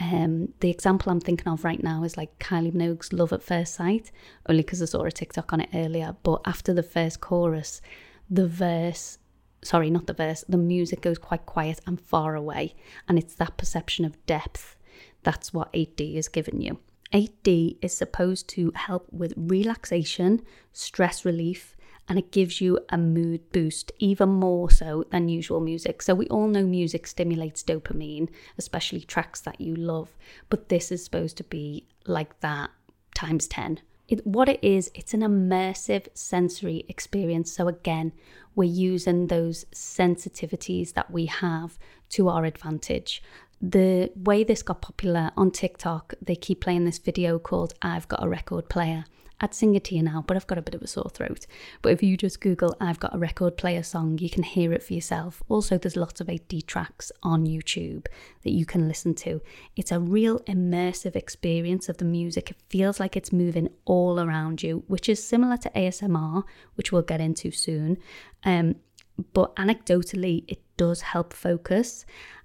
Um, 0.00 0.52
the 0.60 0.70
example 0.70 1.10
I'm 1.10 1.20
thinking 1.20 1.48
of 1.48 1.64
right 1.64 1.82
now 1.82 2.04
is 2.04 2.16
like 2.16 2.38
Kylie 2.38 2.72
Minogue's 2.72 3.12
Love 3.12 3.32
at 3.32 3.42
First 3.42 3.74
Sight, 3.74 4.12
only 4.48 4.62
because 4.62 4.80
I 4.80 4.84
saw 4.84 5.02
a 5.02 5.10
TikTok 5.10 5.52
on 5.52 5.60
it 5.60 5.70
earlier. 5.74 6.16
But 6.22 6.40
after 6.46 6.72
the 6.72 6.82
first 6.82 7.20
chorus, 7.20 7.80
the 8.30 8.46
verse, 8.46 9.18
sorry, 9.62 9.90
not 9.90 10.06
the 10.06 10.12
verse, 10.12 10.44
the 10.48 10.56
music 10.56 11.00
goes 11.00 11.18
quite 11.18 11.46
quiet 11.46 11.80
and 11.86 12.00
far 12.00 12.34
away. 12.34 12.74
And 13.08 13.18
it's 13.18 13.34
that 13.36 13.56
perception 13.56 14.04
of 14.04 14.24
depth. 14.26 14.76
That's 15.22 15.52
what 15.52 15.72
8D 15.72 16.16
is 16.16 16.28
giving 16.28 16.60
you. 16.60 16.78
8D 17.12 17.78
is 17.80 17.96
supposed 17.96 18.48
to 18.50 18.72
help 18.74 19.06
with 19.10 19.32
relaxation, 19.36 20.42
stress 20.72 21.24
relief, 21.24 21.74
and 22.06 22.18
it 22.18 22.32
gives 22.32 22.60
you 22.60 22.78
a 22.88 22.96
mood 22.96 23.50
boost 23.52 23.92
even 23.98 24.28
more 24.30 24.70
so 24.70 25.04
than 25.10 25.28
usual 25.28 25.60
music. 25.60 26.00
So, 26.00 26.14
we 26.14 26.26
all 26.28 26.48
know 26.48 26.64
music 26.64 27.06
stimulates 27.06 27.62
dopamine, 27.62 28.30
especially 28.56 29.00
tracks 29.00 29.40
that 29.42 29.60
you 29.60 29.74
love, 29.74 30.16
but 30.48 30.68
this 30.68 30.90
is 30.90 31.04
supposed 31.04 31.36
to 31.38 31.44
be 31.44 31.86
like 32.06 32.40
that 32.40 32.70
times 33.14 33.46
10 33.48 33.80
it, 34.08 34.26
what 34.26 34.48
it 34.48 34.58
is, 34.62 34.90
it's 34.94 35.14
an 35.14 35.20
immersive 35.20 36.08
sensory 36.14 36.84
experience. 36.88 37.52
So, 37.52 37.68
again, 37.68 38.12
we're 38.54 38.64
using 38.64 39.26
those 39.26 39.66
sensitivities 39.66 40.94
that 40.94 41.10
we 41.10 41.26
have 41.26 41.78
to 42.10 42.28
our 42.28 42.44
advantage. 42.44 43.22
The 43.60 44.10
way 44.16 44.44
this 44.44 44.62
got 44.62 44.80
popular 44.80 45.30
on 45.36 45.50
TikTok, 45.50 46.14
they 46.22 46.36
keep 46.36 46.60
playing 46.60 46.84
this 46.84 46.98
video 46.98 47.38
called 47.38 47.74
I've 47.82 48.08
Got 48.08 48.24
a 48.24 48.28
Record 48.28 48.68
Player. 48.68 49.04
I'd 49.40 49.54
sing 49.54 49.74
it 49.74 49.84
to 49.84 49.94
you 49.94 50.02
now, 50.02 50.24
but 50.26 50.36
I've 50.36 50.46
got 50.46 50.58
a 50.58 50.62
bit 50.62 50.74
of 50.74 50.82
a 50.82 50.86
sore 50.86 51.10
throat. 51.10 51.46
But 51.80 51.92
if 51.92 52.02
you 52.02 52.16
just 52.16 52.40
Google 52.40 52.74
I've 52.80 52.98
Got 52.98 53.14
a 53.14 53.18
Record 53.18 53.56
Player 53.56 53.82
song, 53.82 54.18
you 54.18 54.28
can 54.28 54.42
hear 54.42 54.72
it 54.72 54.82
for 54.82 54.94
yourself. 54.94 55.42
Also, 55.48 55.78
there's 55.78 55.96
lots 55.96 56.20
of 56.20 56.26
8D 56.26 56.66
tracks 56.66 57.12
on 57.22 57.46
YouTube 57.46 58.06
that 58.42 58.50
you 58.50 58.66
can 58.66 58.88
listen 58.88 59.14
to. 59.16 59.40
It's 59.76 59.92
a 59.92 60.00
real 60.00 60.40
immersive 60.40 61.14
experience 61.14 61.88
of 61.88 61.98
the 61.98 62.04
music. 62.04 62.50
It 62.50 62.56
feels 62.68 62.98
like 62.98 63.16
it's 63.16 63.32
moving 63.32 63.68
all 63.84 64.18
around 64.18 64.62
you, 64.62 64.82
which 64.88 65.08
is 65.08 65.22
similar 65.22 65.56
to 65.58 65.70
ASMR, 65.70 66.42
which 66.74 66.90
we'll 66.90 67.02
get 67.02 67.20
into 67.20 67.52
soon. 67.52 67.98
Um, 68.44 68.76
but 69.32 69.54
anecdotally, 69.56 70.44
it 70.48 70.60
does 70.76 71.00
help 71.02 71.32
focus. 71.32 72.04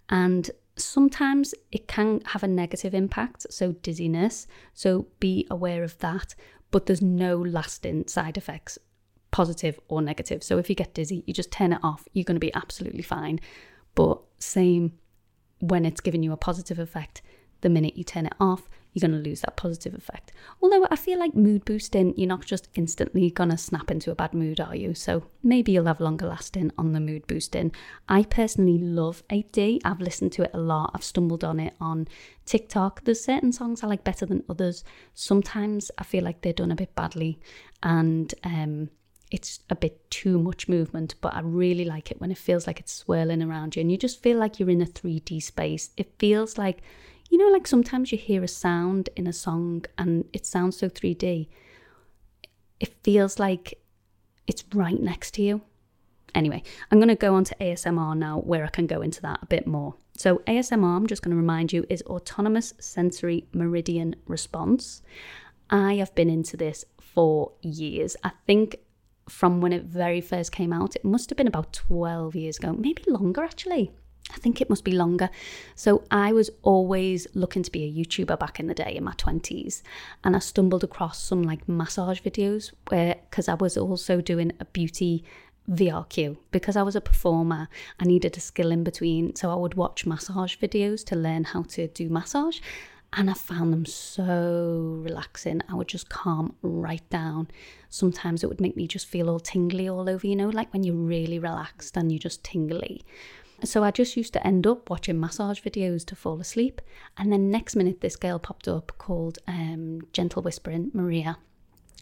And 0.10 0.52
sometimes 0.76 1.54
it 1.72 1.88
can 1.88 2.22
have 2.26 2.44
a 2.44 2.48
negative 2.48 2.94
impact, 2.94 3.46
so 3.50 3.74
dizziness. 3.74 4.48
So 4.74 5.08
be 5.20 5.48
aware 5.50 5.84
of 5.84 5.98
that 6.00 6.36
but 6.74 6.88
there's 6.88 7.04
no 7.04 7.38
lasting 7.38 8.08
side 8.08 8.36
effects, 8.36 8.80
positive 9.30 9.80
or 9.90 10.02
negative. 10.02 10.44
So 10.44 10.58
if 10.58 10.70
you 10.72 10.76
get 10.76 10.96
dizzy, 10.96 11.24
you 11.28 11.34
just 11.34 11.52
turn 11.52 11.72
it 11.72 11.80
off, 11.84 12.08
you're 12.14 12.24
going 12.24 12.36
to 12.36 12.40
be 12.40 12.54
absolutely 12.56 13.04
fine. 13.04 13.40
But 13.94 14.20
same 14.40 14.94
when 15.60 15.86
it's 15.86 16.02
giving 16.02 16.24
you 16.24 16.32
a 16.32 16.38
positive 16.38 16.80
effect, 16.80 17.22
the 17.62 17.70
minute 17.70 17.96
you 17.96 18.04
turn 18.04 18.26
it 18.26 18.34
off, 18.40 18.68
you're 18.94 19.08
going 19.08 19.22
to 19.24 19.30
lose 19.30 19.42
that 19.42 19.58
positive 19.58 19.94
effect. 19.96 20.32
Although 20.62 20.88
I 20.90 20.96
feel 20.96 21.20
like 21.20 21.36
mood 21.36 21.66
boosting, 21.66 22.14
you're 22.16 22.28
not 22.28 22.46
just 22.46 22.70
instantly 22.76 23.32
going 23.32 23.50
to 23.50 23.58
snap 23.58 23.90
into 23.90 24.12
a 24.12 24.16
bad 24.16 24.34
mood, 24.34 24.60
are 24.60 24.76
you? 24.76 24.94
So 24.94 25.26
maybe 25.42 25.72
you'll 25.72 25.86
have 25.86 26.00
longer 26.00 26.28
lasting 26.28 26.72
on 26.78 26.94
the 26.94 27.00
mood 27.00 27.26
boosting. 27.28 27.72
I 28.08 28.24
personally 28.24 28.78
love 28.78 29.24
8D. 29.30 29.82
I've 29.84 30.00
listened 30.00 30.32
to 30.34 30.44
it 30.44 30.52
a 30.54 30.60
lot. 30.60 30.92
I've 30.94 31.04
stumbled 31.04 31.44
on 31.44 31.60
it 31.60 31.74
on 31.82 32.08
TikTok. 32.46 33.04
There's 33.04 33.24
certain 33.24 33.52
songs 33.52 33.84
I 33.84 33.88
like 33.88 34.04
better 34.04 34.26
than 34.26 34.44
others. 34.48 34.84
Sometimes 35.14 35.90
I 35.98 36.04
feel 36.04 36.24
like 36.24 36.42
they're 36.42 36.54
done 36.54 36.72
a 36.72 36.76
bit 36.76 36.94
badly 36.96 37.40
and 37.82 38.34
um, 38.44 38.90
it's 39.32 39.62
a 39.72 39.76
bit 39.76 40.12
too 40.12 40.38
much 40.38 40.70
movement, 40.70 41.16
but 41.20 41.34
I 41.34 41.40
really 41.40 41.86
like 41.86 42.12
it 42.12 42.22
when 42.22 42.32
it 42.32 42.38
feels 42.38 42.68
like 42.68 42.80
it's 42.80 42.94
swirling 42.94 43.42
around 43.42 43.76
you 43.76 43.82
and 43.82 43.92
you 43.92 43.98
just 43.98 44.22
feel 44.22 44.38
like 44.38 44.60
you're 44.60 44.70
in 44.70 44.82
a 44.82 44.86
3D 44.86 45.42
space. 45.42 45.90
It 45.98 46.14
feels 46.20 46.60
like 46.60 46.84
you 47.34 47.40
know, 47.40 47.48
like 47.48 47.66
sometimes 47.66 48.12
you 48.12 48.18
hear 48.20 48.44
a 48.44 48.48
sound 48.48 49.10
in 49.16 49.26
a 49.26 49.34
song 49.34 49.84
and 49.98 50.26
it 50.34 50.46
sounds 50.46 50.78
so 50.78 50.88
3D. 50.88 51.48
It 52.80 52.94
feels 53.02 53.40
like 53.40 53.80
it's 54.46 54.64
right 54.72 55.02
next 55.02 55.34
to 55.34 55.42
you. 55.42 55.62
Anyway, 56.36 56.62
I'm 56.92 57.00
going 57.00 57.08
to 57.08 57.16
go 57.16 57.34
on 57.34 57.44
to 57.46 57.56
ASMR 57.60 58.16
now, 58.16 58.38
where 58.38 58.64
I 58.64 58.68
can 58.68 58.86
go 58.86 59.02
into 59.02 59.20
that 59.24 59.40
a 59.42 59.48
bit 59.48 59.66
more. 59.66 59.96
So, 60.16 60.44
ASMR, 60.46 60.96
I'm 60.96 61.08
just 61.08 61.24
going 61.24 61.32
to 61.32 61.36
remind 61.36 61.74
you, 61.74 61.88
is 61.90 62.04
Autonomous 62.04 62.76
Sensory 62.80 63.48
Meridian 63.52 64.16
Response. 64.28 65.02
I 65.72 65.96
have 65.96 66.14
been 66.14 66.30
into 66.30 66.56
this 66.56 66.86
for 67.02 67.54
years. 67.64 68.16
I 68.24 68.34
think 68.46 68.78
from 69.28 69.60
when 69.60 69.74
it 69.74 69.86
very 69.86 70.22
first 70.22 70.52
came 70.52 70.72
out, 70.72 70.96
it 70.96 71.04
must 71.04 71.32
have 71.32 71.38
been 71.38 71.48
about 71.48 71.74
12 71.74 72.36
years 72.36 72.60
ago, 72.60 72.74
maybe 72.74 73.02
longer 73.08 73.44
actually. 73.44 73.92
I 74.32 74.38
think 74.38 74.62
it 74.62 74.70
must 74.70 74.84
be 74.84 74.94
longer. 74.94 75.30
So 75.76 76.04
I 76.10 76.34
was 76.34 76.50
always 76.62 77.28
looking 77.34 77.64
to 77.64 77.72
be 77.72 77.84
a 77.84 77.92
YouTuber 77.92 78.40
back 78.40 78.60
in 78.60 78.68
the 78.68 78.74
day 78.74 78.96
in 78.96 79.04
my 79.04 79.14
20s. 79.14 79.82
And 80.24 80.36
I 80.36 80.40
stumbled 80.40 80.84
across 80.84 81.22
some 81.22 81.44
like 81.44 81.68
massage 81.68 82.22
videos 82.22 82.72
where, 82.88 83.16
because 83.30 83.48
I 83.48 83.56
was 83.56 83.78
also 83.78 84.22
doing 84.22 84.54
a 84.60 84.66
beauty 84.66 85.24
VRQ 85.70 86.38
because 86.52 86.76
I 86.76 86.84
was 86.84 86.96
a 86.96 87.02
performer. 87.02 87.68
I 88.00 88.06
needed 88.06 88.36
a 88.38 88.40
skill 88.40 88.72
in 88.72 88.84
between. 88.84 89.36
So 89.36 89.52
I 89.52 89.56
would 89.56 89.76
watch 89.76 90.06
massage 90.06 90.58
videos 90.58 91.06
to 91.06 91.16
learn 91.16 91.44
how 91.46 91.64
to 91.64 91.88
do 91.88 92.10
massage. 92.10 92.60
And 93.16 93.30
I 93.30 93.34
found 93.34 93.72
them 93.72 93.86
so 93.86 95.00
relaxing. 95.04 95.62
I 95.70 95.76
would 95.76 95.88
just 95.88 96.10
calm 96.10 96.56
right 96.64 97.08
down. 97.12 97.50
Sometimes 97.90 98.44
it 98.44 98.48
would 98.48 98.62
make 98.62 98.76
me 98.76 98.88
just 98.88 99.06
feel 99.06 99.30
all 99.30 99.40
tingly 99.40 99.88
all 99.88 100.10
over, 100.10 100.26
you 100.26 100.36
know, 100.36 100.50
like 100.50 100.74
when 100.74 100.84
you're 100.84 100.96
really 100.96 101.38
relaxed 101.38 101.96
and 101.96 102.12
you're 102.12 102.18
just 102.18 102.44
tingly. 102.44 103.06
So 103.66 103.84
I 103.84 103.92
just 103.92 104.18
used 104.18 104.34
to 104.34 104.46
end 104.46 104.68
up 104.68 104.90
watching 104.90 105.20
massage 105.20 105.62
videos 105.62 106.06
to 106.08 106.16
fall 106.16 106.40
asleep. 106.42 106.82
And 107.18 107.32
then 107.32 107.50
next 107.50 107.76
minute, 107.76 108.02
this 108.02 108.18
girl 108.18 108.38
popped 108.38 108.68
up 108.68 108.92
called 108.98 109.40
um, 109.48 110.02
Gentle 110.12 110.42
Whispering 110.42 110.92
Maria 110.94 111.38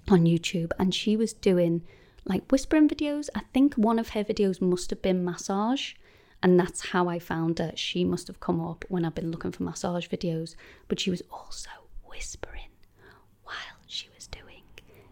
on 0.10 0.26
YouTube, 0.26 0.72
and 0.80 0.94
she 0.94 1.16
was 1.16 1.34
doing 1.34 1.84
like 2.26 2.52
whispering 2.52 2.90
videos. 2.90 3.30
I 3.36 3.42
think 3.54 3.76
one 3.76 4.00
of 4.00 4.10
her 4.10 4.24
videos 4.24 4.60
must 4.60 4.90
have 4.90 5.02
been 5.02 5.24
massage. 5.24 5.94
And 6.44 6.60
that's 6.60 6.90
how 6.90 7.08
I 7.08 7.20
found 7.20 7.60
her. 7.60 7.72
She 7.76 8.04
must 8.04 8.26
have 8.28 8.40
come 8.40 8.60
up 8.60 8.84
when 8.90 9.06
I've 9.06 9.14
been 9.14 9.30
looking 9.30 9.52
for 9.52 9.62
massage 9.62 10.08
videos. 10.08 10.56
But 10.88 11.00
she 11.00 11.12
was 11.12 11.22
also 11.30 11.70
whispering 12.04 12.70
while 13.44 13.56
she 13.86 14.08
was 14.16 14.26
doing 14.26 14.64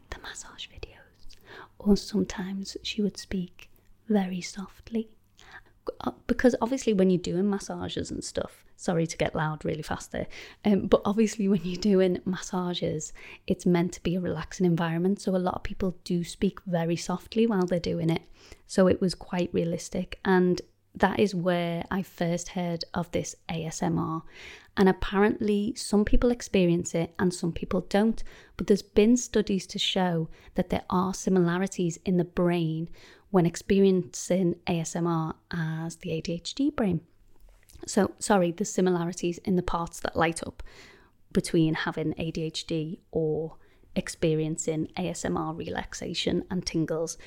the 0.10 0.18
massage 0.20 0.68
videos. 0.68 1.38
Or 1.78 1.96
sometimes 1.96 2.78
she 2.82 3.04
would 3.04 3.18
speak 3.18 3.70
very 4.08 4.42
softly 4.42 5.10
because 6.28 6.56
obviously 6.62 6.94
when 6.94 7.10
you're 7.10 7.22
doing 7.22 7.50
massages 7.50 8.12
and 8.12 8.24
stuff 8.24 8.64
sorry 8.76 9.06
to 9.06 9.18
get 9.18 9.36
loud 9.36 9.64
really 9.66 9.82
fast 9.82 10.12
there 10.12 10.28
um, 10.66 10.88
but 10.88 11.02
obviously 11.06 11.48
when 11.48 11.62
you're 11.64 11.82
doing 11.82 12.20
massages 12.26 13.14
it's 13.48 13.66
meant 13.66 13.92
to 13.92 14.04
be 14.04 14.16
a 14.16 14.20
relaxing 14.20 14.66
environment 14.66 15.22
so 15.22 15.36
a 15.36 15.38
lot 15.38 15.56
of 15.56 15.64
people 15.64 15.98
do 16.04 16.24
speak 16.24 16.60
very 16.66 16.96
softly 16.96 17.46
while 17.46 17.66
they're 17.66 17.80
doing 17.80 18.10
it 18.10 18.22
so 18.68 18.88
it 18.88 19.02
was 19.02 19.16
quite 19.16 19.50
realistic 19.54 20.20
and 20.24 20.62
that 20.96 21.20
is 21.20 21.36
where 21.36 21.84
I 21.92 22.02
first 22.02 22.50
heard 22.50 22.84
of 22.94 23.12
this 23.12 23.36
ASMR. 23.50 24.24
And 24.78 24.88
apparently, 24.88 25.74
some 25.76 26.06
people 26.06 26.32
experience 26.32 26.96
it 26.96 27.14
and 27.20 27.34
some 27.34 27.52
people 27.52 27.82
don't. 27.82 28.24
But 28.58 28.68
there's 28.68 28.82
been 28.82 29.18
studies 29.18 29.68
to 29.68 29.80
show 29.80 30.30
that 30.56 30.70
there 30.70 30.84
are 30.90 31.14
similarities 31.14 32.00
in 32.06 32.18
the 32.18 32.24
brain 32.24 32.90
when 33.32 33.46
experiencing 33.46 34.56
ASMR 34.68 35.34
as 35.52 35.98
the 35.98 36.10
ADHD 36.10 36.76
brain. 36.76 37.02
So, 37.86 38.12
sorry, 38.20 38.52
the 38.52 38.66
similarities 38.66 39.38
in 39.40 39.56
the 39.56 39.64
parts 39.64 40.00
that 40.02 40.16
light 40.16 40.44
up 40.46 40.64
between 41.32 41.74
having 41.74 42.14
ADHD 42.14 43.00
or 43.12 43.56
experiencing 43.96 44.88
ASMR 44.98 45.58
relaxation 45.58 46.44
and 46.50 46.66
tingles. 46.66 47.18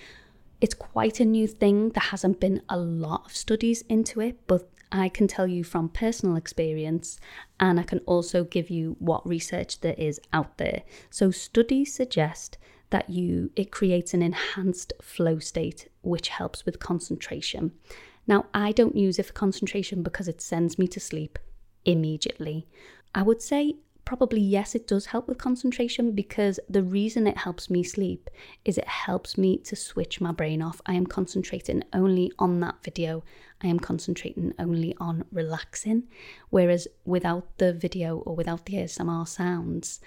It's 0.60 0.74
quite 0.74 1.20
a 1.20 1.24
new 1.24 1.46
thing. 1.46 1.90
There 1.90 2.02
hasn't 2.02 2.40
been 2.40 2.62
a 2.68 2.78
lot 2.78 3.26
of 3.26 3.36
studies 3.36 3.82
into 3.88 4.20
it, 4.20 4.46
but 4.46 4.68
I 4.90 5.08
can 5.08 5.26
tell 5.26 5.46
you 5.46 5.64
from 5.64 5.88
personal 5.88 6.36
experience, 6.36 7.18
and 7.58 7.80
I 7.80 7.82
can 7.82 8.00
also 8.00 8.44
give 8.44 8.70
you 8.70 8.96
what 8.98 9.26
research 9.26 9.80
there 9.80 9.94
is 9.96 10.20
out 10.32 10.58
there. 10.58 10.82
So, 11.10 11.30
studies 11.30 11.94
suggest 11.94 12.58
that 12.90 13.08
you 13.08 13.50
it 13.56 13.70
creates 13.70 14.12
an 14.12 14.22
enhanced 14.22 14.92
flow 15.00 15.38
state 15.38 15.88
which 16.02 16.28
helps 16.28 16.64
with 16.64 16.78
concentration. 16.78 17.72
Now, 18.26 18.46
I 18.54 18.72
don't 18.72 18.96
use 18.96 19.18
it 19.18 19.26
for 19.26 19.32
concentration 19.32 20.02
because 20.02 20.28
it 20.28 20.40
sends 20.40 20.78
me 20.78 20.86
to 20.88 21.00
sleep 21.00 21.38
immediately. 21.84 22.68
I 23.14 23.22
would 23.22 23.42
say 23.42 23.76
probably 24.04 24.40
yes, 24.40 24.74
it 24.74 24.86
does 24.86 25.06
help 25.06 25.28
with 25.28 25.38
concentration 25.38 26.12
because 26.12 26.58
the 26.68 26.82
reason 26.82 27.26
it 27.26 27.36
helps 27.36 27.70
me 27.70 27.82
sleep 27.82 28.30
is 28.64 28.78
it 28.78 28.88
helps 28.88 29.38
me 29.38 29.56
to 29.58 29.76
switch 29.76 30.20
my 30.20 30.32
brain 30.32 30.60
off. 30.60 30.80
I 30.86 30.94
am 30.94 31.06
concentrating 31.06 31.82
only 31.92 32.32
on 32.38 32.60
that 32.60 32.82
video, 32.82 33.22
I 33.62 33.68
am 33.68 33.78
concentrating 33.78 34.54
only 34.58 34.94
on 34.98 35.24
relaxing. 35.32 36.04
Whereas 36.50 36.88
without 37.04 37.58
the 37.58 37.72
video 37.72 38.18
or 38.18 38.34
without 38.34 38.66
the 38.66 38.74
ASMR 38.74 39.26
sounds, 39.26 40.00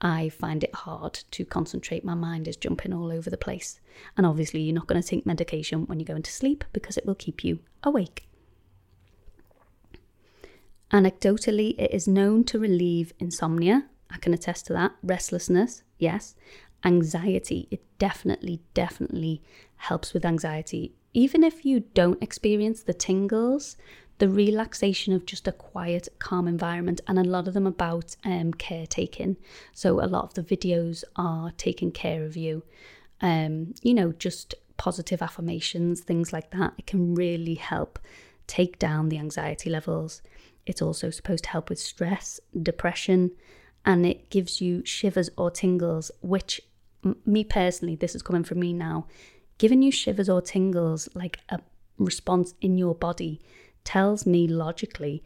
I 0.00 0.28
find 0.28 0.62
it 0.62 0.74
hard 0.74 1.14
to 1.30 1.44
concentrate. 1.44 2.04
My 2.04 2.14
mind 2.14 2.46
is 2.46 2.56
jumping 2.56 2.92
all 2.92 3.10
over 3.10 3.30
the 3.30 3.38
place. 3.38 3.80
And 4.16 4.26
obviously, 4.26 4.60
you're 4.60 4.74
not 4.74 4.86
going 4.86 5.00
to 5.00 5.08
take 5.08 5.24
medication 5.24 5.86
when 5.86 5.98
you're 5.98 6.06
going 6.06 6.22
to 6.22 6.32
sleep 6.32 6.64
because 6.72 6.96
it 6.96 7.06
will 7.06 7.14
keep 7.14 7.42
you 7.42 7.60
awake. 7.82 8.28
Anecdotally, 10.92 11.74
it 11.78 11.92
is 11.92 12.06
known 12.06 12.44
to 12.44 12.58
relieve 12.58 13.12
insomnia. 13.18 13.86
I 14.10 14.18
can 14.18 14.34
attest 14.34 14.66
to 14.66 14.72
that. 14.74 14.92
Restlessness, 15.02 15.82
yes. 15.98 16.36
Anxiety, 16.84 17.66
it 17.70 17.82
definitely, 17.98 18.60
definitely 18.74 19.42
helps 19.76 20.14
with 20.14 20.24
anxiety. 20.24 20.94
Even 21.12 21.42
if 21.42 21.64
you 21.64 21.80
don't 21.80 22.22
experience 22.22 22.82
the 22.82 22.94
tingles, 22.94 23.76
the 24.18 24.28
relaxation 24.28 25.12
of 25.12 25.26
just 25.26 25.46
a 25.46 25.52
quiet, 25.52 26.08
calm 26.18 26.48
environment, 26.48 27.00
and 27.06 27.18
a 27.18 27.24
lot 27.24 27.46
of 27.48 27.54
them 27.54 27.66
about 27.66 28.16
um, 28.24 28.52
caretaking. 28.52 29.36
So, 29.74 30.00
a 30.00 30.06
lot 30.06 30.24
of 30.24 30.34
the 30.34 30.42
videos 30.42 31.04
are 31.16 31.52
taking 31.56 31.92
care 31.92 32.24
of 32.24 32.36
you. 32.36 32.62
Um, 33.20 33.74
you 33.82 33.94
know, 33.94 34.12
just 34.12 34.54
positive 34.76 35.22
affirmations, 35.22 36.00
things 36.00 36.32
like 36.32 36.50
that. 36.50 36.74
It 36.78 36.86
can 36.86 37.14
really 37.14 37.54
help 37.54 37.98
take 38.46 38.78
down 38.78 39.08
the 39.08 39.18
anxiety 39.18 39.70
levels. 39.70 40.22
It's 40.66 40.82
also 40.82 41.10
supposed 41.10 41.44
to 41.44 41.50
help 41.50 41.68
with 41.68 41.78
stress, 41.78 42.40
depression, 42.62 43.32
and 43.84 44.04
it 44.04 44.30
gives 44.30 44.60
you 44.60 44.84
shivers 44.84 45.30
or 45.36 45.50
tingles, 45.50 46.10
which 46.20 46.60
m- 47.04 47.16
me 47.24 47.44
personally, 47.44 47.96
this 47.96 48.14
is 48.14 48.22
coming 48.22 48.44
from 48.44 48.60
me 48.60 48.72
now, 48.72 49.06
giving 49.58 49.82
you 49.82 49.90
shivers 49.90 50.28
or 50.28 50.42
tingles 50.42 51.08
like 51.14 51.38
a 51.48 51.60
response 51.98 52.54
in 52.60 52.76
your 52.76 52.94
body 52.94 53.40
tells 53.86 54.26
me 54.26 54.46
logically 54.46 55.22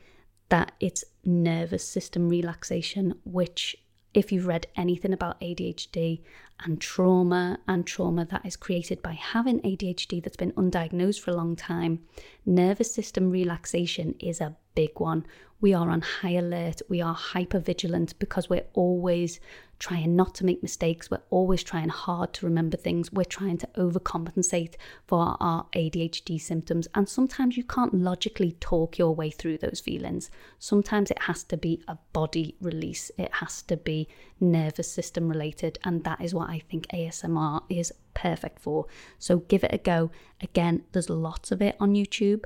that 0.50 0.73
it's 0.79 1.05
nervous 1.25 1.83
system 1.85 2.29
relaxation, 2.29 3.14
which 3.25 3.76
if 4.12 4.31
you've 4.31 4.47
read 4.47 4.67
anything 4.76 5.12
about 5.12 5.40
ADHD 5.40 6.21
and 6.64 6.81
trauma 6.81 7.59
and 7.67 7.87
trauma 7.87 8.26
that 8.26 8.45
is 8.45 8.57
created 8.57 9.00
by 9.02 9.12
having 9.12 9.61
ADHD 9.61 10.23
that's 10.23 10.37
been 10.37 10.52
undiagnosed 10.52 11.21
for 11.21 11.31
a 11.31 11.37
long 11.37 11.57
time, 11.57 12.00
nervous 12.45 12.93
system 12.93 13.31
relaxation 13.31 14.14
is 14.19 14.40
a 14.40 14.57
big 14.75 14.99
one. 14.99 15.25
We 15.62 15.75
are 15.75 15.90
on 15.90 16.00
high 16.00 16.33
alert, 16.33 16.81
we 16.88 17.02
are 17.02 17.12
hyper 17.14 17.59
vigilant 17.59 18.19
because 18.19 18.49
we're 18.49 18.67
always 18.73 19.40
trying 19.79 20.17
not 20.17 20.35
to 20.37 20.45
make 20.47 20.62
mistakes, 20.62 21.11
we're 21.11 21.23
always 21.29 21.62
trying 21.62 21.90
hard 21.90 22.33
to 22.35 22.47
remember 22.47 22.79
things, 22.79 23.12
we're 23.12 23.25
trying 23.25 23.59
to 23.59 23.67
overcompensate 23.76 24.76
for 25.07 25.37
our 25.38 25.67
ADHD 25.75 26.40
symptoms. 26.40 26.88
And 26.95 27.07
sometimes 27.07 27.59
you 27.59 27.64
can't 27.64 27.93
logically 27.93 28.52
talk 28.52 28.99
your 28.99 29.14
way 29.14 29.31
through 29.31 29.59
those 29.59 29.81
feelings. 29.81 30.31
Sometimes 30.59 31.11
it 31.11 31.23
has 31.23 31.45
to 31.45 31.59
be 31.59 31.83
a 31.88 31.99
body 32.14 32.57
release, 32.62 33.11
it 33.19 33.33
has 33.35 33.61
to 33.62 33.76
be 33.76 34.09
nervous 34.40 34.90
system 34.90 35.29
related. 35.29 35.79
And 35.85 36.05
that 36.05 36.23
is 36.23 36.35
what 36.35 36.49
I 36.49 36.62
think 36.71 36.87
ASMR 36.88 37.62
is 37.69 37.93
perfect 38.14 38.61
for. 38.61 38.87
So 39.19 39.38
give 39.38 39.64
it 39.64 39.75
a 39.75 39.79
go. 39.79 40.11
Again, 40.40 40.85
there's 40.93 41.11
lots 41.11 41.52
of 41.52 41.61
it 41.61 41.76
on 41.79 41.93
YouTube. 41.93 42.45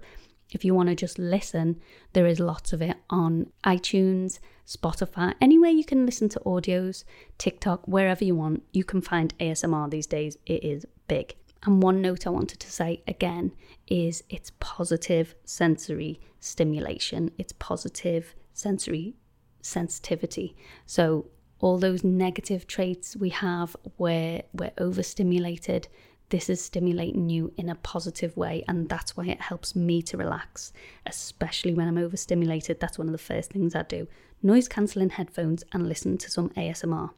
If 0.50 0.64
you 0.64 0.74
want 0.74 0.88
to 0.88 0.94
just 0.94 1.18
listen, 1.18 1.80
there 2.12 2.26
is 2.26 2.38
lots 2.38 2.72
of 2.72 2.80
it 2.80 2.96
on 3.10 3.50
iTunes, 3.64 4.38
Spotify, 4.66 5.34
anywhere 5.40 5.70
you 5.70 5.84
can 5.84 6.06
listen 6.06 6.28
to 6.30 6.40
audios, 6.40 7.04
TikTok, 7.38 7.86
wherever 7.86 8.24
you 8.24 8.34
want, 8.34 8.62
you 8.72 8.84
can 8.84 9.00
find 9.00 9.36
ASMR 9.38 9.90
these 9.90 10.06
days. 10.06 10.36
It 10.46 10.64
is 10.64 10.86
big. 11.08 11.34
And 11.64 11.82
one 11.82 12.02
note 12.02 12.26
I 12.26 12.30
wanted 12.30 12.60
to 12.60 12.70
say 12.70 13.02
again 13.08 13.52
is 13.86 14.22
it's 14.28 14.52
positive 14.60 15.34
sensory 15.44 16.20
stimulation, 16.40 17.30
it's 17.38 17.52
positive 17.52 18.34
sensory 18.52 19.14
sensitivity. 19.62 20.54
So, 20.86 21.26
all 21.60 21.78
those 21.78 22.04
negative 22.04 22.66
traits 22.66 23.16
we 23.16 23.30
have 23.30 23.74
where 23.96 24.42
we're 24.52 24.72
overstimulated, 24.76 25.88
this 26.34 26.50
is 26.50 26.60
stimulating 26.60 27.30
you 27.30 27.52
in 27.56 27.68
a 27.68 27.76
positive 27.76 28.36
way 28.36 28.64
and 28.66 28.88
that's 28.88 29.16
why 29.16 29.24
it 29.24 29.40
helps 29.40 29.76
me 29.76 30.02
to 30.02 30.16
relax 30.16 30.72
especially 31.06 31.72
when 31.72 31.86
i'm 31.86 31.96
overstimulated. 31.96 32.80
That's 32.80 32.98
one 32.98 33.06
of 33.06 33.12
the 33.12 33.18
first 33.18 33.52
things 33.52 33.76
i 33.76 33.82
do. 33.82 34.08
Noise 34.42 34.66
cancelling 34.66 35.10
headphones 35.10 35.62
and 35.72 35.88
listen 35.88 36.18
to 36.18 36.28
some 36.28 36.50
asmr 36.50 37.10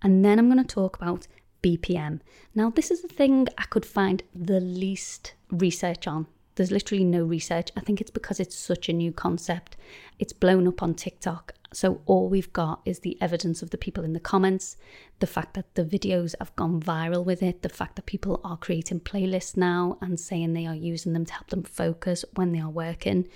and 0.00 0.24
then 0.24 0.38
i'm 0.38 0.48
going 0.48 0.64
to 0.64 0.74
talk 0.74 0.96
about 0.96 1.26
bpm 1.60 2.20
now 2.54 2.70
this 2.70 2.92
is 2.92 3.02
the 3.02 3.08
thing 3.08 3.48
i 3.58 3.64
could 3.64 3.84
find 3.84 4.22
the 4.32 4.60
least 4.60 5.34
research 5.50 6.06
on. 6.06 6.28
There's 6.54 6.70
literally 6.70 7.04
no 7.04 7.24
research. 7.24 7.70
I 7.76 7.80
think 7.80 8.00
it's 8.00 8.10
because 8.10 8.40
it's 8.40 8.56
such 8.56 8.88
a 8.88 8.92
new 8.92 9.12
concept. 9.12 9.76
It's 10.18 10.32
blown 10.32 10.66
up 10.66 10.82
on 10.82 10.94
tiktok 10.94 11.52
so 11.76 12.00
all 12.06 12.30
we've 12.30 12.54
got 12.54 12.80
is 12.86 13.00
the 13.00 13.18
evidence 13.20 13.60
of 13.60 13.68
the 13.68 13.76
people 13.76 14.02
in 14.02 14.14
the 14.14 14.18
comments, 14.18 14.78
the 15.18 15.26
fact 15.26 15.52
that 15.52 15.74
the 15.74 15.84
videos 15.84 16.34
have 16.38 16.56
gone 16.56 16.80
viral 16.80 17.22
with 17.22 17.42
it, 17.42 17.60
the 17.60 17.68
fact 17.68 17.96
that 17.96 18.06
people 18.06 18.40
are 18.42 18.56
creating 18.56 19.00
playlists 19.00 19.58
now 19.58 19.98
and 20.00 20.18
saying 20.18 20.54
they 20.54 20.64
are 20.64 20.74
using 20.74 21.12
them 21.12 21.26
to 21.26 21.34
help 21.34 21.48
them 21.48 21.62
focus 21.62 22.24
when 22.32 22.52
they 22.52 22.60
are 22.60 22.70
working. 22.70 23.28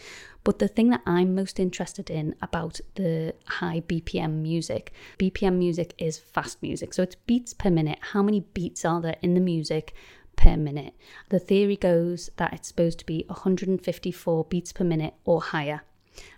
But 0.42 0.58
the 0.58 0.68
thing 0.68 0.88
that 0.88 1.02
I'm 1.04 1.34
most 1.34 1.60
interested 1.60 2.08
in 2.08 2.34
about 2.40 2.80
the 2.94 3.34
high 3.44 3.82
BPM 3.82 4.40
music, 4.40 4.94
BPM 5.18 5.58
music 5.58 5.92
is 5.98 6.18
fast 6.18 6.62
music. 6.62 6.94
So 6.94 7.02
it's 7.02 7.16
beats 7.16 7.52
per 7.52 7.68
minute. 7.68 7.98
How 8.00 8.22
many 8.22 8.40
beats 8.54 8.86
are 8.86 9.02
there 9.02 9.16
in 9.20 9.34
the 9.34 9.40
music? 9.40 9.92
Per 10.36 10.56
minute. 10.56 10.94
The 11.28 11.38
theory 11.38 11.76
goes 11.76 12.30
that 12.38 12.54
it's 12.54 12.68
supposed 12.68 13.00
to 13.00 13.04
be 13.04 13.26
154 13.26 14.44
beats 14.46 14.72
per 14.72 14.84
minute 14.84 15.12
or 15.26 15.42
higher. 15.42 15.82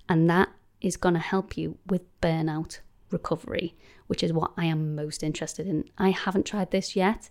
And 0.09 0.29
that 0.29 0.49
is 0.83 0.97
going 0.97 1.14
to 1.14 1.21
help 1.21 1.57
you 1.57 1.79
with 1.87 2.03
burnout 2.21 2.81
recovery, 3.11 3.75
which 4.09 4.23
is 4.23 4.33
what 4.33 4.53
I 4.57 4.66
am 4.66 4.95
most 4.95 5.23
interested 5.23 5.66
in. 5.66 5.85
I 5.97 6.11
haven't 6.11 6.47
tried 6.47 6.71
this 6.71 6.97
yet. 6.97 7.31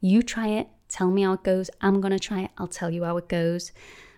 You 0.00 0.22
try 0.22 0.48
it, 0.48 0.68
tell 0.88 1.10
me 1.10 1.22
how 1.22 1.32
it 1.34 1.44
goes. 1.44 1.70
I'm 1.80 2.00
going 2.00 2.12
to 2.12 2.18
try 2.18 2.42
it, 2.42 2.50
I'll 2.56 2.68
tell 2.68 2.90
you 2.90 3.04
how 3.04 3.16
it 3.16 3.28
goes. 3.28 3.72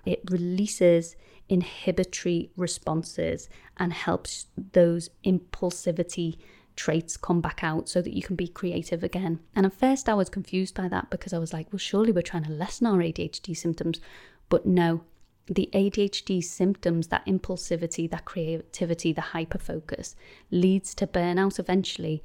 It 0.04 0.20
releases 0.30 1.16
inhibitory 1.48 2.50
responses 2.56 3.48
and 3.76 3.92
helps 3.92 4.46
those 4.72 5.10
impulsivity 5.24 6.38
traits 6.74 7.16
come 7.16 7.40
back 7.40 7.60
out 7.62 7.88
so 7.88 8.02
that 8.02 8.12
you 8.12 8.22
can 8.22 8.36
be 8.36 8.48
creative 8.48 9.02
again. 9.02 9.40
And 9.54 9.64
at 9.64 9.72
first, 9.72 10.08
I 10.08 10.14
was 10.14 10.28
confused 10.28 10.74
by 10.74 10.88
that 10.88 11.08
because 11.10 11.32
I 11.32 11.38
was 11.38 11.52
like, 11.52 11.72
well, 11.72 11.78
surely 11.78 12.12
we're 12.12 12.22
trying 12.22 12.44
to 12.44 12.52
lessen 12.52 12.86
our 12.86 12.98
ADHD 12.98 13.56
symptoms. 13.56 14.00
But 14.48 14.66
no, 14.66 15.02
the 15.46 15.68
ADHD 15.72 16.42
symptoms, 16.42 17.08
that 17.08 17.24
impulsivity, 17.26 18.10
that 18.10 18.24
creativity, 18.24 19.12
the 19.12 19.20
hyperfocus, 19.20 20.14
leads 20.50 20.94
to 20.96 21.06
burnout 21.06 21.58
eventually. 21.58 22.22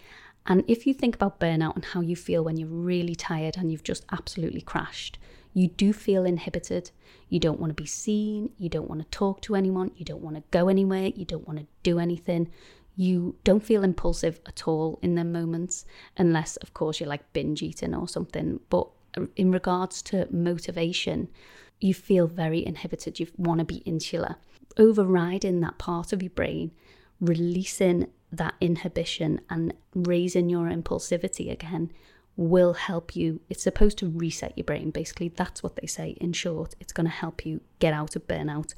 And 0.48 0.64
if 0.68 0.88
you 0.88 0.94
think 0.94 1.16
about 1.16 1.40
burnout 1.40 1.76
and 1.76 1.86
how 1.86 2.02
you 2.02 2.16
feel 2.16 2.44
when 2.44 2.58
you're 2.58 2.68
really 2.68 3.14
tired 3.14 3.58
and 3.58 3.72
you've 3.72 3.84
just 3.84 4.06
absolutely 4.12 4.62
crashed, 4.62 5.20
you 5.54 5.68
do 5.68 5.94
feel 5.94 6.26
inhibited. 6.26 6.92
You 7.30 7.40
don't 7.40 7.60
want 7.60 7.70
to 7.72 7.82
be 7.82 7.88
seen. 7.88 8.52
You 8.58 8.70
don't 8.70 8.90
want 8.90 9.02
to 9.02 9.08
talk 9.10 9.42
to 9.42 9.56
anyone. 9.56 9.92
You 9.96 10.06
don't 10.06 10.22
want 10.22 10.38
to 10.38 10.44
go 10.52 10.68
anywhere. 10.68 11.12
You 11.16 11.26
don't 11.26 11.48
want 11.48 11.60
to 11.60 11.68
do 11.84 12.00
anything. 12.00 12.50
You 12.96 13.36
don't 13.44 13.64
feel 13.64 13.84
impulsive 13.84 14.40
at 14.46 14.68
all 14.68 15.00
in 15.02 15.16
them 15.16 15.32
moments, 15.32 15.86
unless, 16.18 16.58
of 16.58 16.74
course, 16.74 17.00
you're 17.00 17.10
like 17.10 17.34
binge 17.34 17.62
eating 17.62 17.94
or 17.94 18.08
something. 18.08 18.60
But 18.70 18.88
uh, 19.18 19.26
in 19.36 19.52
regards 19.52 20.02
to 20.04 20.28
motivation, 20.32 21.30
you 21.82 21.94
feel 21.94 22.28
very 22.28 22.66
inhibited, 22.66 23.20
you 23.20 23.28
want 23.38 23.60
to 23.60 23.66
be 23.66 23.78
insular. 23.78 24.36
Overriding 24.78 25.60
that 25.62 25.78
part 25.78 26.14
of 26.14 26.22
your 26.22 26.30
brain, 26.30 26.72
releasing 27.20 28.08
that 28.32 28.54
inhibition 28.62 29.42
and 29.50 29.74
raising 29.94 30.50
your 30.50 30.68
impulsivity 30.68 31.52
again 31.52 31.92
will 32.38 32.74
help 32.74 33.16
you. 33.16 33.42
It's 33.50 33.64
supposed 33.64 33.98
to 34.00 34.10
reset 34.10 34.58
your 34.58 34.64
brain. 34.64 34.92
Basically, 34.92 35.30
that's 35.30 35.62
what 35.62 35.76
they 35.76 35.88
say 35.88 36.12
in 36.22 36.34
short. 36.34 36.76
It's 36.80 36.94
going 36.94 37.06
to 37.06 37.12
help 37.12 37.46
you 37.46 37.62
get 37.80 37.94
out 37.94 38.16
of 38.16 38.28
burnout 38.28 38.74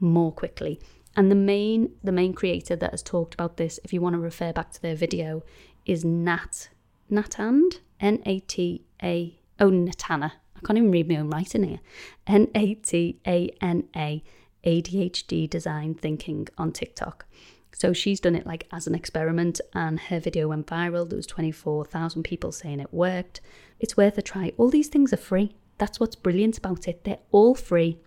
more 0.00 0.32
quickly. 0.32 0.80
And 1.16 1.30
the 1.30 1.36
main 1.36 1.92
the 2.02 2.12
main 2.12 2.32
creator 2.32 2.74
that 2.76 2.90
has 2.90 3.02
talked 3.02 3.34
about 3.34 3.56
this, 3.56 3.78
if 3.84 3.92
you 3.92 4.00
want 4.00 4.14
to 4.14 4.20
refer 4.20 4.52
back 4.52 4.72
to 4.72 4.82
their 4.82 4.96
video, 4.96 5.42
is 5.86 6.04
Nat 6.04 6.68
Natand 7.10 7.78
N 8.00 8.22
A 8.26 8.40
T 8.40 8.82
A 9.02 9.38
oh 9.60 9.70
Natana 9.70 10.32
can't 10.64 10.78
even 10.78 10.90
read 10.90 11.08
my 11.08 11.16
own 11.16 11.30
writing 11.30 11.62
here. 11.62 11.80
N 12.26 12.48
A 12.54 12.74
T 12.74 13.20
A 13.26 13.50
N 13.60 13.84
A 13.94 14.22
ADHD 14.64 15.48
design 15.48 15.94
thinking 15.94 16.48
on 16.58 16.72
TikTok. 16.72 17.26
So 17.72 17.92
she's 17.92 18.20
done 18.20 18.36
it 18.36 18.46
like 18.46 18.68
as 18.72 18.86
an 18.86 18.94
experiment, 18.94 19.60
and 19.74 19.98
her 19.98 20.20
video 20.20 20.48
went 20.48 20.66
viral. 20.66 21.08
There 21.08 21.16
was 21.16 21.26
24,000 21.26 22.22
people 22.22 22.52
saying 22.52 22.80
it 22.80 22.92
worked. 22.94 23.40
It's 23.80 23.96
worth 23.96 24.16
a 24.16 24.22
try. 24.22 24.52
All 24.56 24.70
these 24.70 24.88
things 24.88 25.12
are 25.12 25.18
free. 25.18 25.56
That's 25.78 25.98
what's 25.98 26.14
brilliant 26.14 26.56
about 26.56 26.86
it. 26.86 27.02
They're 27.04 27.18
all 27.32 27.54
free. 27.54 27.98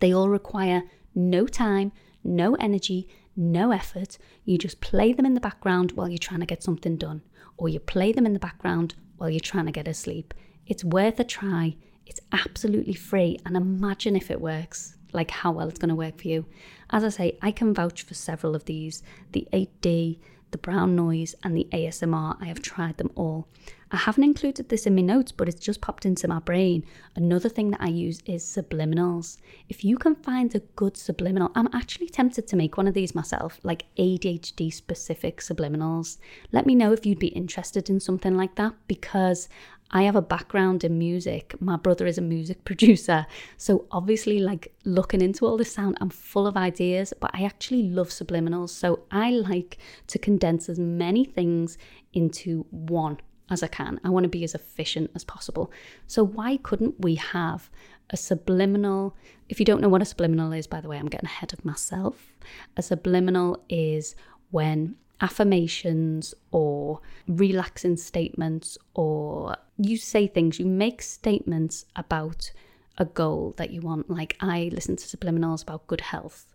They 0.00 0.12
all 0.12 0.28
require 0.28 0.82
no 1.14 1.46
time, 1.46 1.92
no 2.22 2.54
energy, 2.56 3.08
no 3.34 3.70
effort. 3.72 4.18
You 4.44 4.58
just 4.58 4.82
play 4.82 5.14
them 5.14 5.24
in 5.24 5.34
the 5.34 5.40
background 5.40 5.92
while 5.92 6.10
you're 6.10 6.18
trying 6.18 6.40
to 6.40 6.46
get 6.46 6.62
something 6.62 6.96
done, 6.96 7.22
or 7.56 7.70
you 7.70 7.80
play 7.80 8.12
them 8.12 8.26
in 8.26 8.34
the 8.34 8.38
background 8.38 8.94
while 9.16 9.30
you're 9.30 9.40
trying 9.40 9.66
to 9.66 9.72
get 9.72 9.88
asleep. 9.88 10.34
It's 10.66 10.84
worth 10.84 11.18
a 11.18 11.24
try. 11.24 11.76
It's 12.08 12.20
absolutely 12.32 12.94
free. 12.94 13.38
And 13.46 13.56
imagine 13.56 14.16
if 14.16 14.30
it 14.30 14.40
works, 14.40 14.96
like 15.12 15.30
how 15.30 15.52
well 15.52 15.68
it's 15.68 15.78
going 15.78 15.90
to 15.90 15.94
work 15.94 16.20
for 16.20 16.28
you. 16.28 16.46
As 16.90 17.04
I 17.04 17.10
say, 17.10 17.38
I 17.42 17.50
can 17.50 17.74
vouch 17.74 18.02
for 18.02 18.14
several 18.14 18.54
of 18.54 18.64
these 18.64 19.02
the 19.32 19.46
8D, 19.52 20.18
the 20.50 20.58
brown 20.58 20.96
noise, 20.96 21.34
and 21.44 21.54
the 21.56 21.68
ASMR. 21.72 22.36
I 22.40 22.46
have 22.46 22.62
tried 22.62 22.96
them 22.96 23.10
all. 23.14 23.48
I 23.90 23.96
haven't 23.96 24.24
included 24.24 24.68
this 24.68 24.86
in 24.86 24.94
my 24.94 25.00
notes, 25.02 25.32
but 25.32 25.48
it's 25.48 25.60
just 25.60 25.80
popped 25.80 26.04
into 26.04 26.28
my 26.28 26.40
brain. 26.40 26.84
Another 27.16 27.48
thing 27.48 27.70
that 27.70 27.80
I 27.80 27.88
use 27.88 28.22
is 28.26 28.44
subliminals. 28.44 29.38
If 29.68 29.82
you 29.82 29.96
can 29.96 30.14
find 30.14 30.54
a 30.54 30.60
good 30.76 30.96
subliminal, 30.96 31.50
I'm 31.54 31.70
actually 31.72 32.08
tempted 32.08 32.46
to 32.48 32.56
make 32.56 32.76
one 32.76 32.86
of 32.86 32.92
these 32.92 33.14
myself, 33.14 33.58
like 33.62 33.86
ADHD 33.96 34.72
specific 34.72 35.40
subliminals. 35.40 36.18
Let 36.52 36.66
me 36.66 36.74
know 36.74 36.92
if 36.92 37.06
you'd 37.06 37.18
be 37.18 37.28
interested 37.28 37.88
in 37.88 38.00
something 38.00 38.36
like 38.36 38.56
that 38.56 38.74
because 38.88 39.48
I 39.90 40.02
have 40.02 40.16
a 40.16 40.22
background 40.22 40.84
in 40.84 40.98
music. 40.98 41.54
My 41.60 41.76
brother 41.76 42.06
is 42.06 42.18
a 42.18 42.22
music 42.22 42.64
producer. 42.64 43.26
So, 43.56 43.86
obviously, 43.90 44.38
like 44.38 44.72
looking 44.84 45.20
into 45.22 45.46
all 45.46 45.56
this 45.56 45.72
sound, 45.72 45.96
I'm 46.00 46.10
full 46.10 46.46
of 46.46 46.56
ideas, 46.56 47.14
but 47.20 47.30
I 47.34 47.44
actually 47.44 47.84
love 47.84 48.08
subliminals. 48.08 48.70
So, 48.70 49.00
I 49.10 49.30
like 49.30 49.78
to 50.08 50.18
condense 50.18 50.68
as 50.68 50.78
many 50.78 51.24
things 51.24 51.78
into 52.12 52.66
one 52.70 53.18
as 53.50 53.62
I 53.62 53.68
can. 53.68 53.98
I 54.04 54.10
want 54.10 54.24
to 54.24 54.28
be 54.28 54.44
as 54.44 54.54
efficient 54.54 55.10
as 55.14 55.24
possible. 55.24 55.72
So, 56.06 56.22
why 56.22 56.58
couldn't 56.58 57.00
we 57.00 57.14
have 57.14 57.70
a 58.10 58.16
subliminal? 58.16 59.16
If 59.48 59.58
you 59.58 59.64
don't 59.64 59.80
know 59.80 59.88
what 59.88 60.02
a 60.02 60.06
subliminal 60.06 60.52
is, 60.52 60.66
by 60.66 60.80
the 60.80 60.88
way, 60.88 60.98
I'm 60.98 61.06
getting 61.06 61.26
ahead 61.26 61.52
of 61.52 61.64
myself. 61.64 62.36
A 62.76 62.82
subliminal 62.82 63.64
is 63.68 64.14
when 64.50 64.96
affirmations 65.20 66.34
or 66.50 67.00
relaxing 67.26 67.96
statements, 67.96 68.78
or 68.94 69.56
you 69.76 69.96
say 69.96 70.26
things, 70.26 70.58
you 70.58 70.66
make 70.66 71.02
statements 71.02 71.84
about 71.96 72.50
a 72.98 73.04
goal 73.04 73.54
that 73.56 73.70
you 73.70 73.80
want. 73.80 74.10
Like, 74.10 74.36
I 74.40 74.70
listen 74.72 74.96
to 74.96 75.16
subliminals 75.16 75.62
about 75.62 75.86
good 75.86 76.00
health, 76.00 76.46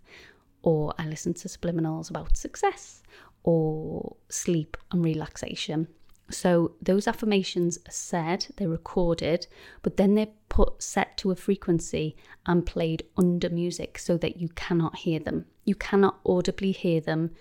or 0.62 0.93
I 0.97 1.08
listen 1.08 1.34
to 1.36 1.47
subliminals 1.47 2.10
about 2.10 2.38
success, 2.38 3.04
or 3.43 4.15
sleep 4.30 4.78
and 4.91 5.04
relaxation. 5.04 5.88
So 6.30 6.73
those 6.82 7.08
affirmations 7.08 7.78
are 7.86 7.91
said, 7.91 8.47
they're 8.56 8.69
recorded, 8.69 9.45
but 9.82 9.97
then 9.97 10.15
they're 10.15 10.28
put 10.47 10.82
set 10.82 11.17
to 11.17 11.32
a 11.32 11.36
frequency 11.36 12.15
and 12.45 12.65
played 12.65 13.04
under 13.17 13.49
music 13.49 13.99
so 13.99 14.17
that 14.17 14.38
you 14.38 14.49
cannot 14.49 14.97
hear 14.99 15.19
them. 15.19 15.45
You 15.65 15.76
cannot 15.76 16.19
audibly 16.26 16.71
hear 16.71 17.02
them 17.02 17.32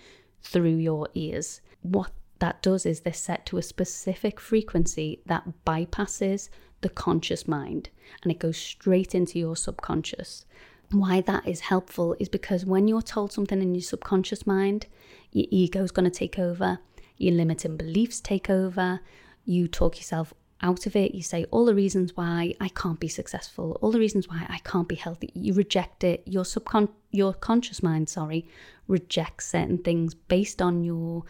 through 0.43 0.77
your 0.77 1.09
ears. 1.15 1.61
What 1.83 2.13
that 2.39 2.63
does 2.63 2.87
is 2.87 3.01
they're 3.01 3.13
set 3.13 3.47
to 3.47 3.59
a 3.59 3.63
specific 3.63 4.41
frequency 4.41 5.21
that 5.27 5.45
bypasses 5.67 6.49
the 6.81 6.89
conscious 6.89 7.47
mind 7.47 7.91
and 8.23 8.33
it 8.33 8.41
goes 8.41 8.57
straight 8.57 9.15
into 9.15 9.39
your 9.39 9.57
subconscious. 9.57 10.45
Why 10.91 11.21
that 11.23 11.47
is 11.47 11.61
helpful 11.61 12.17
is 12.19 12.29
because 12.29 12.67
when 12.67 12.89
you're 12.89 13.03
told 13.03 13.33
something 13.33 13.63
in 13.63 13.75
your 13.75 13.83
subconscious 13.83 14.47
mind, 14.47 14.87
your 15.31 15.47
ego 15.51 15.83
is 15.83 15.93
going 15.93 16.11
to 16.11 16.19
take 16.19 16.39
over 16.39 16.79
your 17.23 17.35
limiting 17.35 17.77
beliefs 17.77 18.21
take 18.21 18.51
over, 18.51 19.01
you 19.45 19.69
talk 19.69 19.97
yourself 19.97 20.35
out 20.63 20.87
of 20.87 20.97
it. 20.97 21.15
You 21.15 21.23
say 21.23 21.45
all 21.51 21.65
the 21.65 21.75
reasons 21.75 22.17
why 22.17 22.55
I 22.61 22.69
can't 22.69 23.01
be 23.01 23.09
successful, 23.09 23.79
all 23.81 23.91
the 23.91 23.99
reasons 23.99 24.29
why 24.29 24.47
I 24.49 24.59
can't 24.59 24.89
be 24.89 24.95
healthy. 24.95 25.31
You 25.35 25.55
reject 25.55 26.05
it. 26.05 26.23
Your 26.27 26.45
subcon 26.45 26.89
your 27.11 27.35
conscious 27.35 27.83
mind, 27.83 28.09
sorry, 28.09 28.49
rejects 28.89 29.49
certain 29.49 29.79
things 29.79 30.15
based 30.15 30.63
on 30.63 30.83
your 30.83 31.25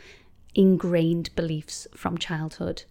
ingrained 0.55 1.35
beliefs 1.35 1.89
from 1.95 2.19
childhood. 2.19 2.85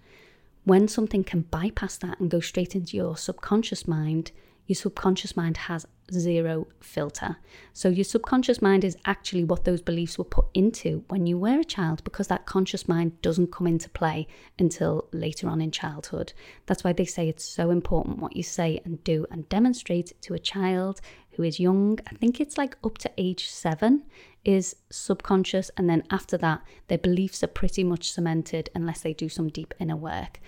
When 0.63 0.88
something 0.88 1.23
can 1.23 1.41
bypass 1.41 1.97
that 1.97 2.19
and 2.19 2.30
go 2.30 2.39
straight 2.39 2.75
into 2.75 2.97
your 2.97 3.17
subconscious 3.17 3.88
mind, 3.88 4.32
your 4.71 4.75
subconscious 4.77 5.36
mind 5.36 5.57
has 5.57 5.86
zero 6.13 6.65
filter. 6.79 7.36
So, 7.73 7.89
your 7.89 8.05
subconscious 8.05 8.62
mind 8.62 8.86
is 8.86 8.95
actually 9.03 9.43
what 9.43 9.65
those 9.65 9.81
beliefs 9.81 10.17
were 10.17 10.23
put 10.23 10.45
into 10.53 11.03
when 11.10 11.27
you 11.27 11.38
were 11.38 11.60
a 11.60 11.65
child 11.65 12.01
because 12.05 12.29
that 12.29 12.45
conscious 12.45 12.88
mind 12.88 13.21
doesn't 13.21 13.51
come 13.51 13.67
into 13.67 13.89
play 13.89 14.27
until 14.57 15.10
later 15.12 15.49
on 15.49 15.60
in 15.60 15.71
childhood. 15.71 16.31
That's 16.67 16.86
why 16.86 16.93
they 16.93 17.03
say 17.03 17.27
it's 17.27 17.43
so 17.43 17.69
important 17.69 18.19
what 18.19 18.38
you 18.38 18.43
say 18.43 18.79
and 18.86 19.03
do 19.03 19.27
and 19.29 19.49
demonstrate 19.49 20.13
to 20.21 20.34
a 20.34 20.39
child 20.39 21.01
who 21.31 21.43
is 21.43 21.60
young. 21.60 21.99
I 22.10 22.15
think 22.15 22.39
it's 22.39 22.57
like 22.57 22.77
up 22.81 22.97
to 22.99 23.12
age 23.17 23.49
seven 23.49 24.03
is 24.45 24.77
subconscious, 24.89 25.69
and 25.75 25.89
then 25.89 26.03
after 26.10 26.38
that, 26.38 26.62
their 26.88 26.97
beliefs 26.97 27.43
are 27.43 27.47
pretty 27.47 27.84
much 27.84 28.10
cemented 28.10 28.69
unless 28.73 29.01
they 29.01 29.13
do 29.13 29.27
some 29.27 29.49
deep 29.49 29.73
inner 29.79 29.97
work 29.97 30.39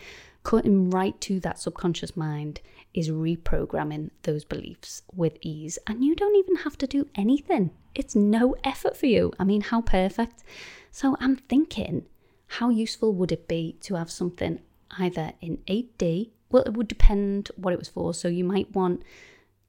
cutting 0.44 0.90
right 0.90 1.20
to 1.22 1.40
that 1.40 1.60
subconscious 1.60 2.16
mind 2.16 2.62
is 2.94 3.10
reprogramming 3.10 4.12
those 4.24 4.44
beliefs 4.44 5.02
with 5.14 5.38
ease. 5.42 5.80
And 5.88 6.04
you 6.04 6.16
don't 6.16 6.36
even 6.36 6.58
have 6.58 6.78
to 6.80 6.88
do 6.88 7.08
anything, 7.16 7.72
it's 7.96 8.16
no 8.16 8.56
effort 8.64 8.96
for 8.96 9.06
you. 9.06 9.32
I 9.40 9.44
mean, 9.44 9.62
how 9.62 9.82
perfect. 9.82 10.44
So 10.92 11.16
I'm 11.20 11.36
thinking, 11.36 12.06
how 12.48 12.70
useful 12.70 13.14
would 13.16 13.32
it 13.32 13.48
be 13.48 13.78
to 13.82 13.96
have 13.96 14.12
something 14.12 14.60
either 15.00 15.34
in 15.42 15.58
8D? 15.68 16.32
Well, 16.52 16.64
it 16.64 16.74
would 16.74 16.88
depend 16.88 17.50
what 17.56 17.74
it 17.74 17.80
was 17.80 17.90
for. 17.90 18.14
So 18.14 18.28
you 18.28 18.44
might 18.44 18.76
want 18.76 19.04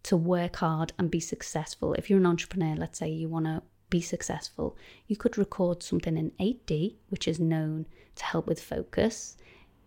to 0.05 0.17
work 0.17 0.57
hard 0.57 0.93
and 0.99 1.11
be 1.11 1.21
successful. 1.21 1.95
If 1.95 2.11
you're 2.11 2.19
an 2.19 2.27
entrepreneur, 2.27 2.77
let's 2.77 2.99
say 2.99 3.09
you 3.09 3.29
want 3.29 3.47
to 3.47 3.63
be 3.89 4.03
successful, 4.03 4.77
you 5.07 5.17
could 5.17 5.39
record 5.39 5.83
something 5.83 6.17
in 6.19 6.33
8D, 6.33 6.97
which 7.09 7.27
is 7.27 7.41
known 7.41 7.87
to 8.17 8.25
help 8.25 8.47
with 8.47 8.63
focus 8.63 9.37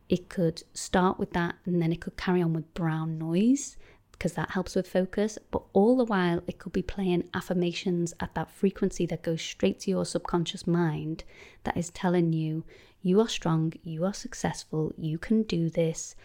it 0.09 0.29
could 0.29 0.63
start 0.73 1.19
with 1.19 1.31
that 1.31 1.55
and 1.65 1.81
then 1.81 1.91
it 1.91 2.01
could 2.01 2.17
carry 2.17 2.41
on 2.41 2.53
with 2.53 2.73
brown 2.73 3.17
noise 3.17 3.77
because 4.11 4.33
that 4.33 4.51
helps 4.51 4.75
with 4.75 4.87
focus. 4.87 5.37
But 5.51 5.63
all 5.73 5.97
the 5.97 6.05
while, 6.05 6.41
it 6.47 6.57
could 6.57 6.73
be 6.73 6.81
playing 6.81 7.29
affirmations 7.33 8.13
at 8.19 8.33
that 8.35 8.49
frequency 8.49 9.05
that 9.07 9.21
goes 9.21 9.41
straight 9.41 9.79
to 9.81 9.91
your 9.91 10.05
subconscious 10.05 10.65
mind 10.65 11.23
that 11.63 11.77
is 11.77 11.89
telling 11.91 12.33
you, 12.33 12.63
you 13.01 13.19
are 13.21 13.27
strong, 13.27 13.73
you 13.83 14.05
are 14.05 14.13
successful, 14.13 14.93
you 14.97 15.17
can 15.17 15.43
do 15.43 15.69
this, 15.69 16.15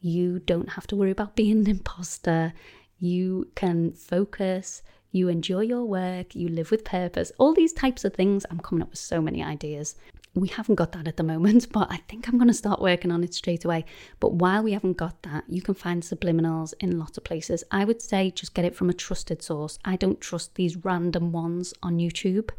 you 0.00 0.38
don't 0.38 0.70
have 0.70 0.86
to 0.88 0.96
worry 0.96 1.10
about 1.10 1.36
being 1.42 1.60
an 1.60 1.70
imposter, 1.70 2.52
you 2.98 3.48
can 3.54 3.92
focus. 3.92 4.82
You 5.12 5.28
enjoy 5.28 5.62
your 5.62 5.84
work, 5.84 6.36
you 6.36 6.48
live 6.48 6.70
with 6.70 6.84
purpose, 6.84 7.32
all 7.36 7.52
these 7.52 7.72
types 7.72 8.04
of 8.04 8.14
things. 8.14 8.46
I'm 8.48 8.60
coming 8.60 8.82
up 8.82 8.90
with 8.90 8.98
so 9.00 9.20
many 9.20 9.42
ideas 9.42 9.96
we 10.34 10.48
haven't 10.48 10.76
got 10.76 10.92
that 10.92 11.08
at 11.08 11.16
the 11.16 11.22
moment, 11.22 11.72
but 11.72 11.90
I 11.90 11.98
think 12.08 12.28
I'm 12.28 12.38
going 12.38 12.48
to 12.48 12.54
start 12.54 12.80
working 12.80 13.10
on 13.10 13.24
it 13.24 13.34
straight 13.34 13.64
away. 13.64 13.84
But 14.20 14.34
while 14.34 14.62
we 14.62 14.72
haven't 14.72 14.96
got 14.96 15.22
that, 15.22 15.44
you 15.48 15.60
can 15.60 15.74
find 15.74 16.02
subliminals 16.02 16.72
in 16.78 16.98
lots 16.98 17.18
of 17.18 17.24
places. 17.24 17.64
I 17.70 17.84
would 17.84 18.00
say 18.00 18.30
just 18.30 18.54
get 18.54 18.64
it 18.64 18.76
from 18.76 18.88
a 18.88 18.94
trusted 18.94 19.42
source. 19.42 19.78
I 19.84 19.96
don't 19.96 20.20
trust 20.20 20.54
these 20.54 20.84
random 20.84 21.32
ones 21.32 21.74
on 21.82 21.98
YouTube. 21.98 22.50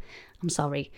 I'm 0.42 0.50
sorry. 0.50 0.92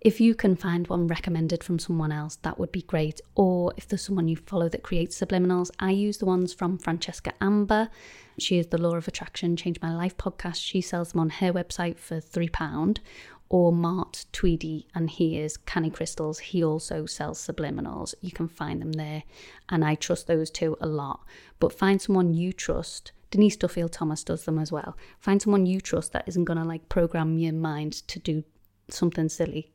If 0.00 0.18
you 0.18 0.34
can 0.34 0.56
find 0.56 0.88
one 0.88 1.06
recommended 1.06 1.62
from 1.62 1.78
someone 1.78 2.10
else, 2.10 2.36
that 2.36 2.58
would 2.58 2.72
be 2.72 2.82
great. 2.82 3.20
Or 3.34 3.74
if 3.76 3.86
there's 3.86 4.02
someone 4.02 4.28
you 4.28 4.36
follow 4.36 4.68
that 4.70 4.82
creates 4.82 5.20
subliminals, 5.20 5.70
I 5.78 5.90
use 5.90 6.16
the 6.18 6.26
ones 6.26 6.54
from 6.54 6.78
Francesca 6.78 7.34
Amber. 7.40 7.90
She 8.38 8.58
is 8.58 8.68
the 8.68 8.78
Law 8.78 8.96
of 8.96 9.06
Attraction 9.06 9.56
Change 9.56 9.78
My 9.82 9.94
Life 9.94 10.16
podcast. 10.16 10.56
She 10.56 10.80
sells 10.80 11.12
them 11.12 11.20
on 11.20 11.28
her 11.28 11.52
website 11.52 11.98
for 11.98 12.16
£3 12.16 12.98
or 13.50 13.72
Mart 13.72 14.26
Tweedy, 14.32 14.86
and 14.94 15.10
he 15.10 15.36
is 15.36 15.56
Canny 15.56 15.90
Crystals. 15.90 16.38
He 16.38 16.64
also 16.64 17.04
sells 17.04 17.44
subliminals. 17.44 18.14
You 18.20 18.30
can 18.30 18.48
find 18.48 18.80
them 18.80 18.92
there, 18.92 19.24
and 19.68 19.84
I 19.84 19.96
trust 19.96 20.28
those 20.28 20.50
two 20.50 20.78
a 20.80 20.86
lot. 20.86 21.20
But 21.58 21.72
find 21.72 22.00
someone 22.00 22.32
you 22.32 22.52
trust. 22.52 23.10
Denise 23.32 23.56
Duffield 23.56 23.92
Thomas 23.92 24.24
does 24.24 24.44
them 24.44 24.58
as 24.58 24.70
well. 24.70 24.96
Find 25.18 25.42
someone 25.42 25.66
you 25.66 25.80
trust 25.80 26.12
that 26.12 26.28
isn't 26.28 26.44
going 26.44 26.58
to 26.58 26.64
like 26.64 26.88
program 26.88 27.38
your 27.38 27.52
mind 27.52 27.92
to 28.08 28.20
do 28.20 28.44
something 28.88 29.28
silly. 29.28 29.72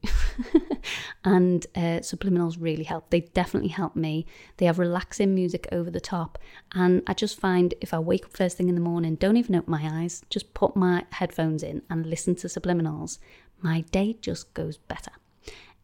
and 1.26 1.66
uh, 1.76 2.00
subliminals 2.02 2.58
really 2.60 2.84
help. 2.84 3.10
They 3.10 3.22
definitely 3.22 3.70
help 3.70 3.96
me. 3.96 4.26
They 4.58 4.66
have 4.66 4.80
relaxing 4.80 5.34
music 5.34 5.68
over 5.72 5.90
the 5.90 6.00
top. 6.00 6.38
And 6.74 7.02
I 7.08 7.14
just 7.14 7.40
find 7.40 7.74
if 7.82 7.94
I 7.94 8.00
wake 8.00 8.26
up 8.26 8.36
first 8.36 8.58
thing 8.58 8.70
in 8.70 8.76
the 8.76 8.82
morning, 8.82 9.16
don't 9.16 9.38
even 9.38 9.56
open 9.56 9.72
my 9.72 10.02
eyes, 10.02 10.24
just 10.30 10.54
put 10.54 10.76
my 10.76 11.06
headphones 11.12 11.64
in 11.64 11.82
and 11.90 12.06
listen 12.06 12.36
to 12.36 12.48
subliminals 12.48 13.20
my 13.62 13.82
day 13.92 14.18
just 14.22 14.54
goes 14.54 14.78
better. 14.78 15.12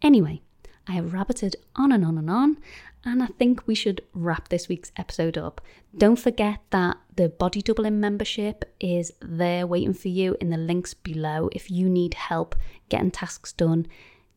Anyway, 0.01 0.41
I 0.87 0.93
have 0.93 1.11
rabbited 1.11 1.55
on 1.75 1.91
and 1.91 2.03
on 2.03 2.17
and 2.17 2.29
on, 2.29 2.57
and 3.03 3.23
I 3.23 3.27
think 3.27 3.67
we 3.67 3.75
should 3.75 4.01
wrap 4.13 4.49
this 4.49 4.67
week's 4.67 4.91
episode 4.97 5.37
up. 5.37 5.61
Don't 5.97 6.19
forget 6.19 6.59
that 6.71 6.97
the 7.15 7.29
Body 7.29 7.61
Doubling 7.61 7.99
membership 7.99 8.65
is 8.79 9.11
there 9.21 9.65
waiting 9.65 9.93
for 9.93 10.07
you 10.07 10.35
in 10.39 10.49
the 10.49 10.57
links 10.57 10.93
below. 10.93 11.49
If 11.51 11.71
you 11.71 11.89
need 11.89 12.13
help 12.13 12.55
getting 12.89 13.11
tasks 13.11 13.53
done, 13.53 13.87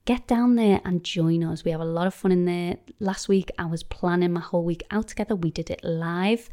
get 0.04 0.26
down 0.26 0.56
there 0.56 0.80
and 0.84 1.04
join 1.04 1.42
us. 1.44 1.64
We 1.64 1.70
have 1.70 1.80
a 1.80 1.84
lot 1.84 2.06
of 2.06 2.14
fun 2.14 2.32
in 2.32 2.44
there. 2.44 2.76
Last 3.00 3.28
week, 3.28 3.50
I 3.58 3.66
was 3.66 3.82
planning 3.82 4.32
my 4.32 4.40
whole 4.40 4.64
week 4.64 4.82
out 4.90 5.08
together. 5.08 5.34
We 5.34 5.50
did 5.50 5.70
it 5.70 5.82
live, 5.82 6.48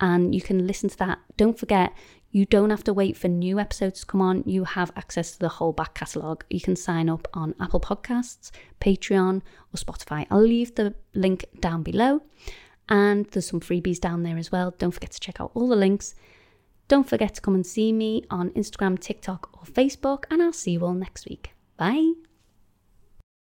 and 0.00 0.34
you 0.34 0.40
can 0.40 0.66
listen 0.66 0.88
to 0.90 0.98
that. 0.98 1.18
Don't 1.36 1.58
forget, 1.58 1.92
you 2.34 2.44
don't 2.44 2.70
have 2.70 2.82
to 2.82 2.92
wait 2.92 3.16
for 3.16 3.28
new 3.28 3.60
episodes 3.60 4.00
to 4.00 4.06
come 4.06 4.20
on. 4.20 4.42
You 4.44 4.64
have 4.64 4.90
access 4.96 5.30
to 5.32 5.38
the 5.38 5.48
whole 5.48 5.72
back 5.72 5.94
catalogue. 5.94 6.44
You 6.50 6.60
can 6.60 6.74
sign 6.74 7.08
up 7.08 7.28
on 7.32 7.54
Apple 7.60 7.78
Podcasts, 7.78 8.50
Patreon, 8.80 9.36
or 9.36 9.76
Spotify. 9.76 10.26
I'll 10.32 10.40
leave 10.40 10.74
the 10.74 10.96
link 11.14 11.44
down 11.60 11.84
below. 11.84 12.22
And 12.88 13.26
there's 13.26 13.46
some 13.46 13.60
freebies 13.60 14.00
down 14.00 14.24
there 14.24 14.36
as 14.36 14.50
well. 14.50 14.74
Don't 14.78 14.90
forget 14.90 15.12
to 15.12 15.20
check 15.20 15.40
out 15.40 15.52
all 15.54 15.68
the 15.68 15.76
links. 15.76 16.16
Don't 16.88 17.08
forget 17.08 17.36
to 17.36 17.40
come 17.40 17.54
and 17.54 17.64
see 17.64 17.92
me 17.92 18.24
on 18.30 18.50
Instagram, 18.50 18.98
TikTok, 18.98 19.50
or 19.52 19.62
Facebook. 19.72 20.24
And 20.28 20.42
I'll 20.42 20.52
see 20.52 20.72
you 20.72 20.84
all 20.84 20.92
next 20.92 21.28
week. 21.28 21.52
Bye. 21.76 22.14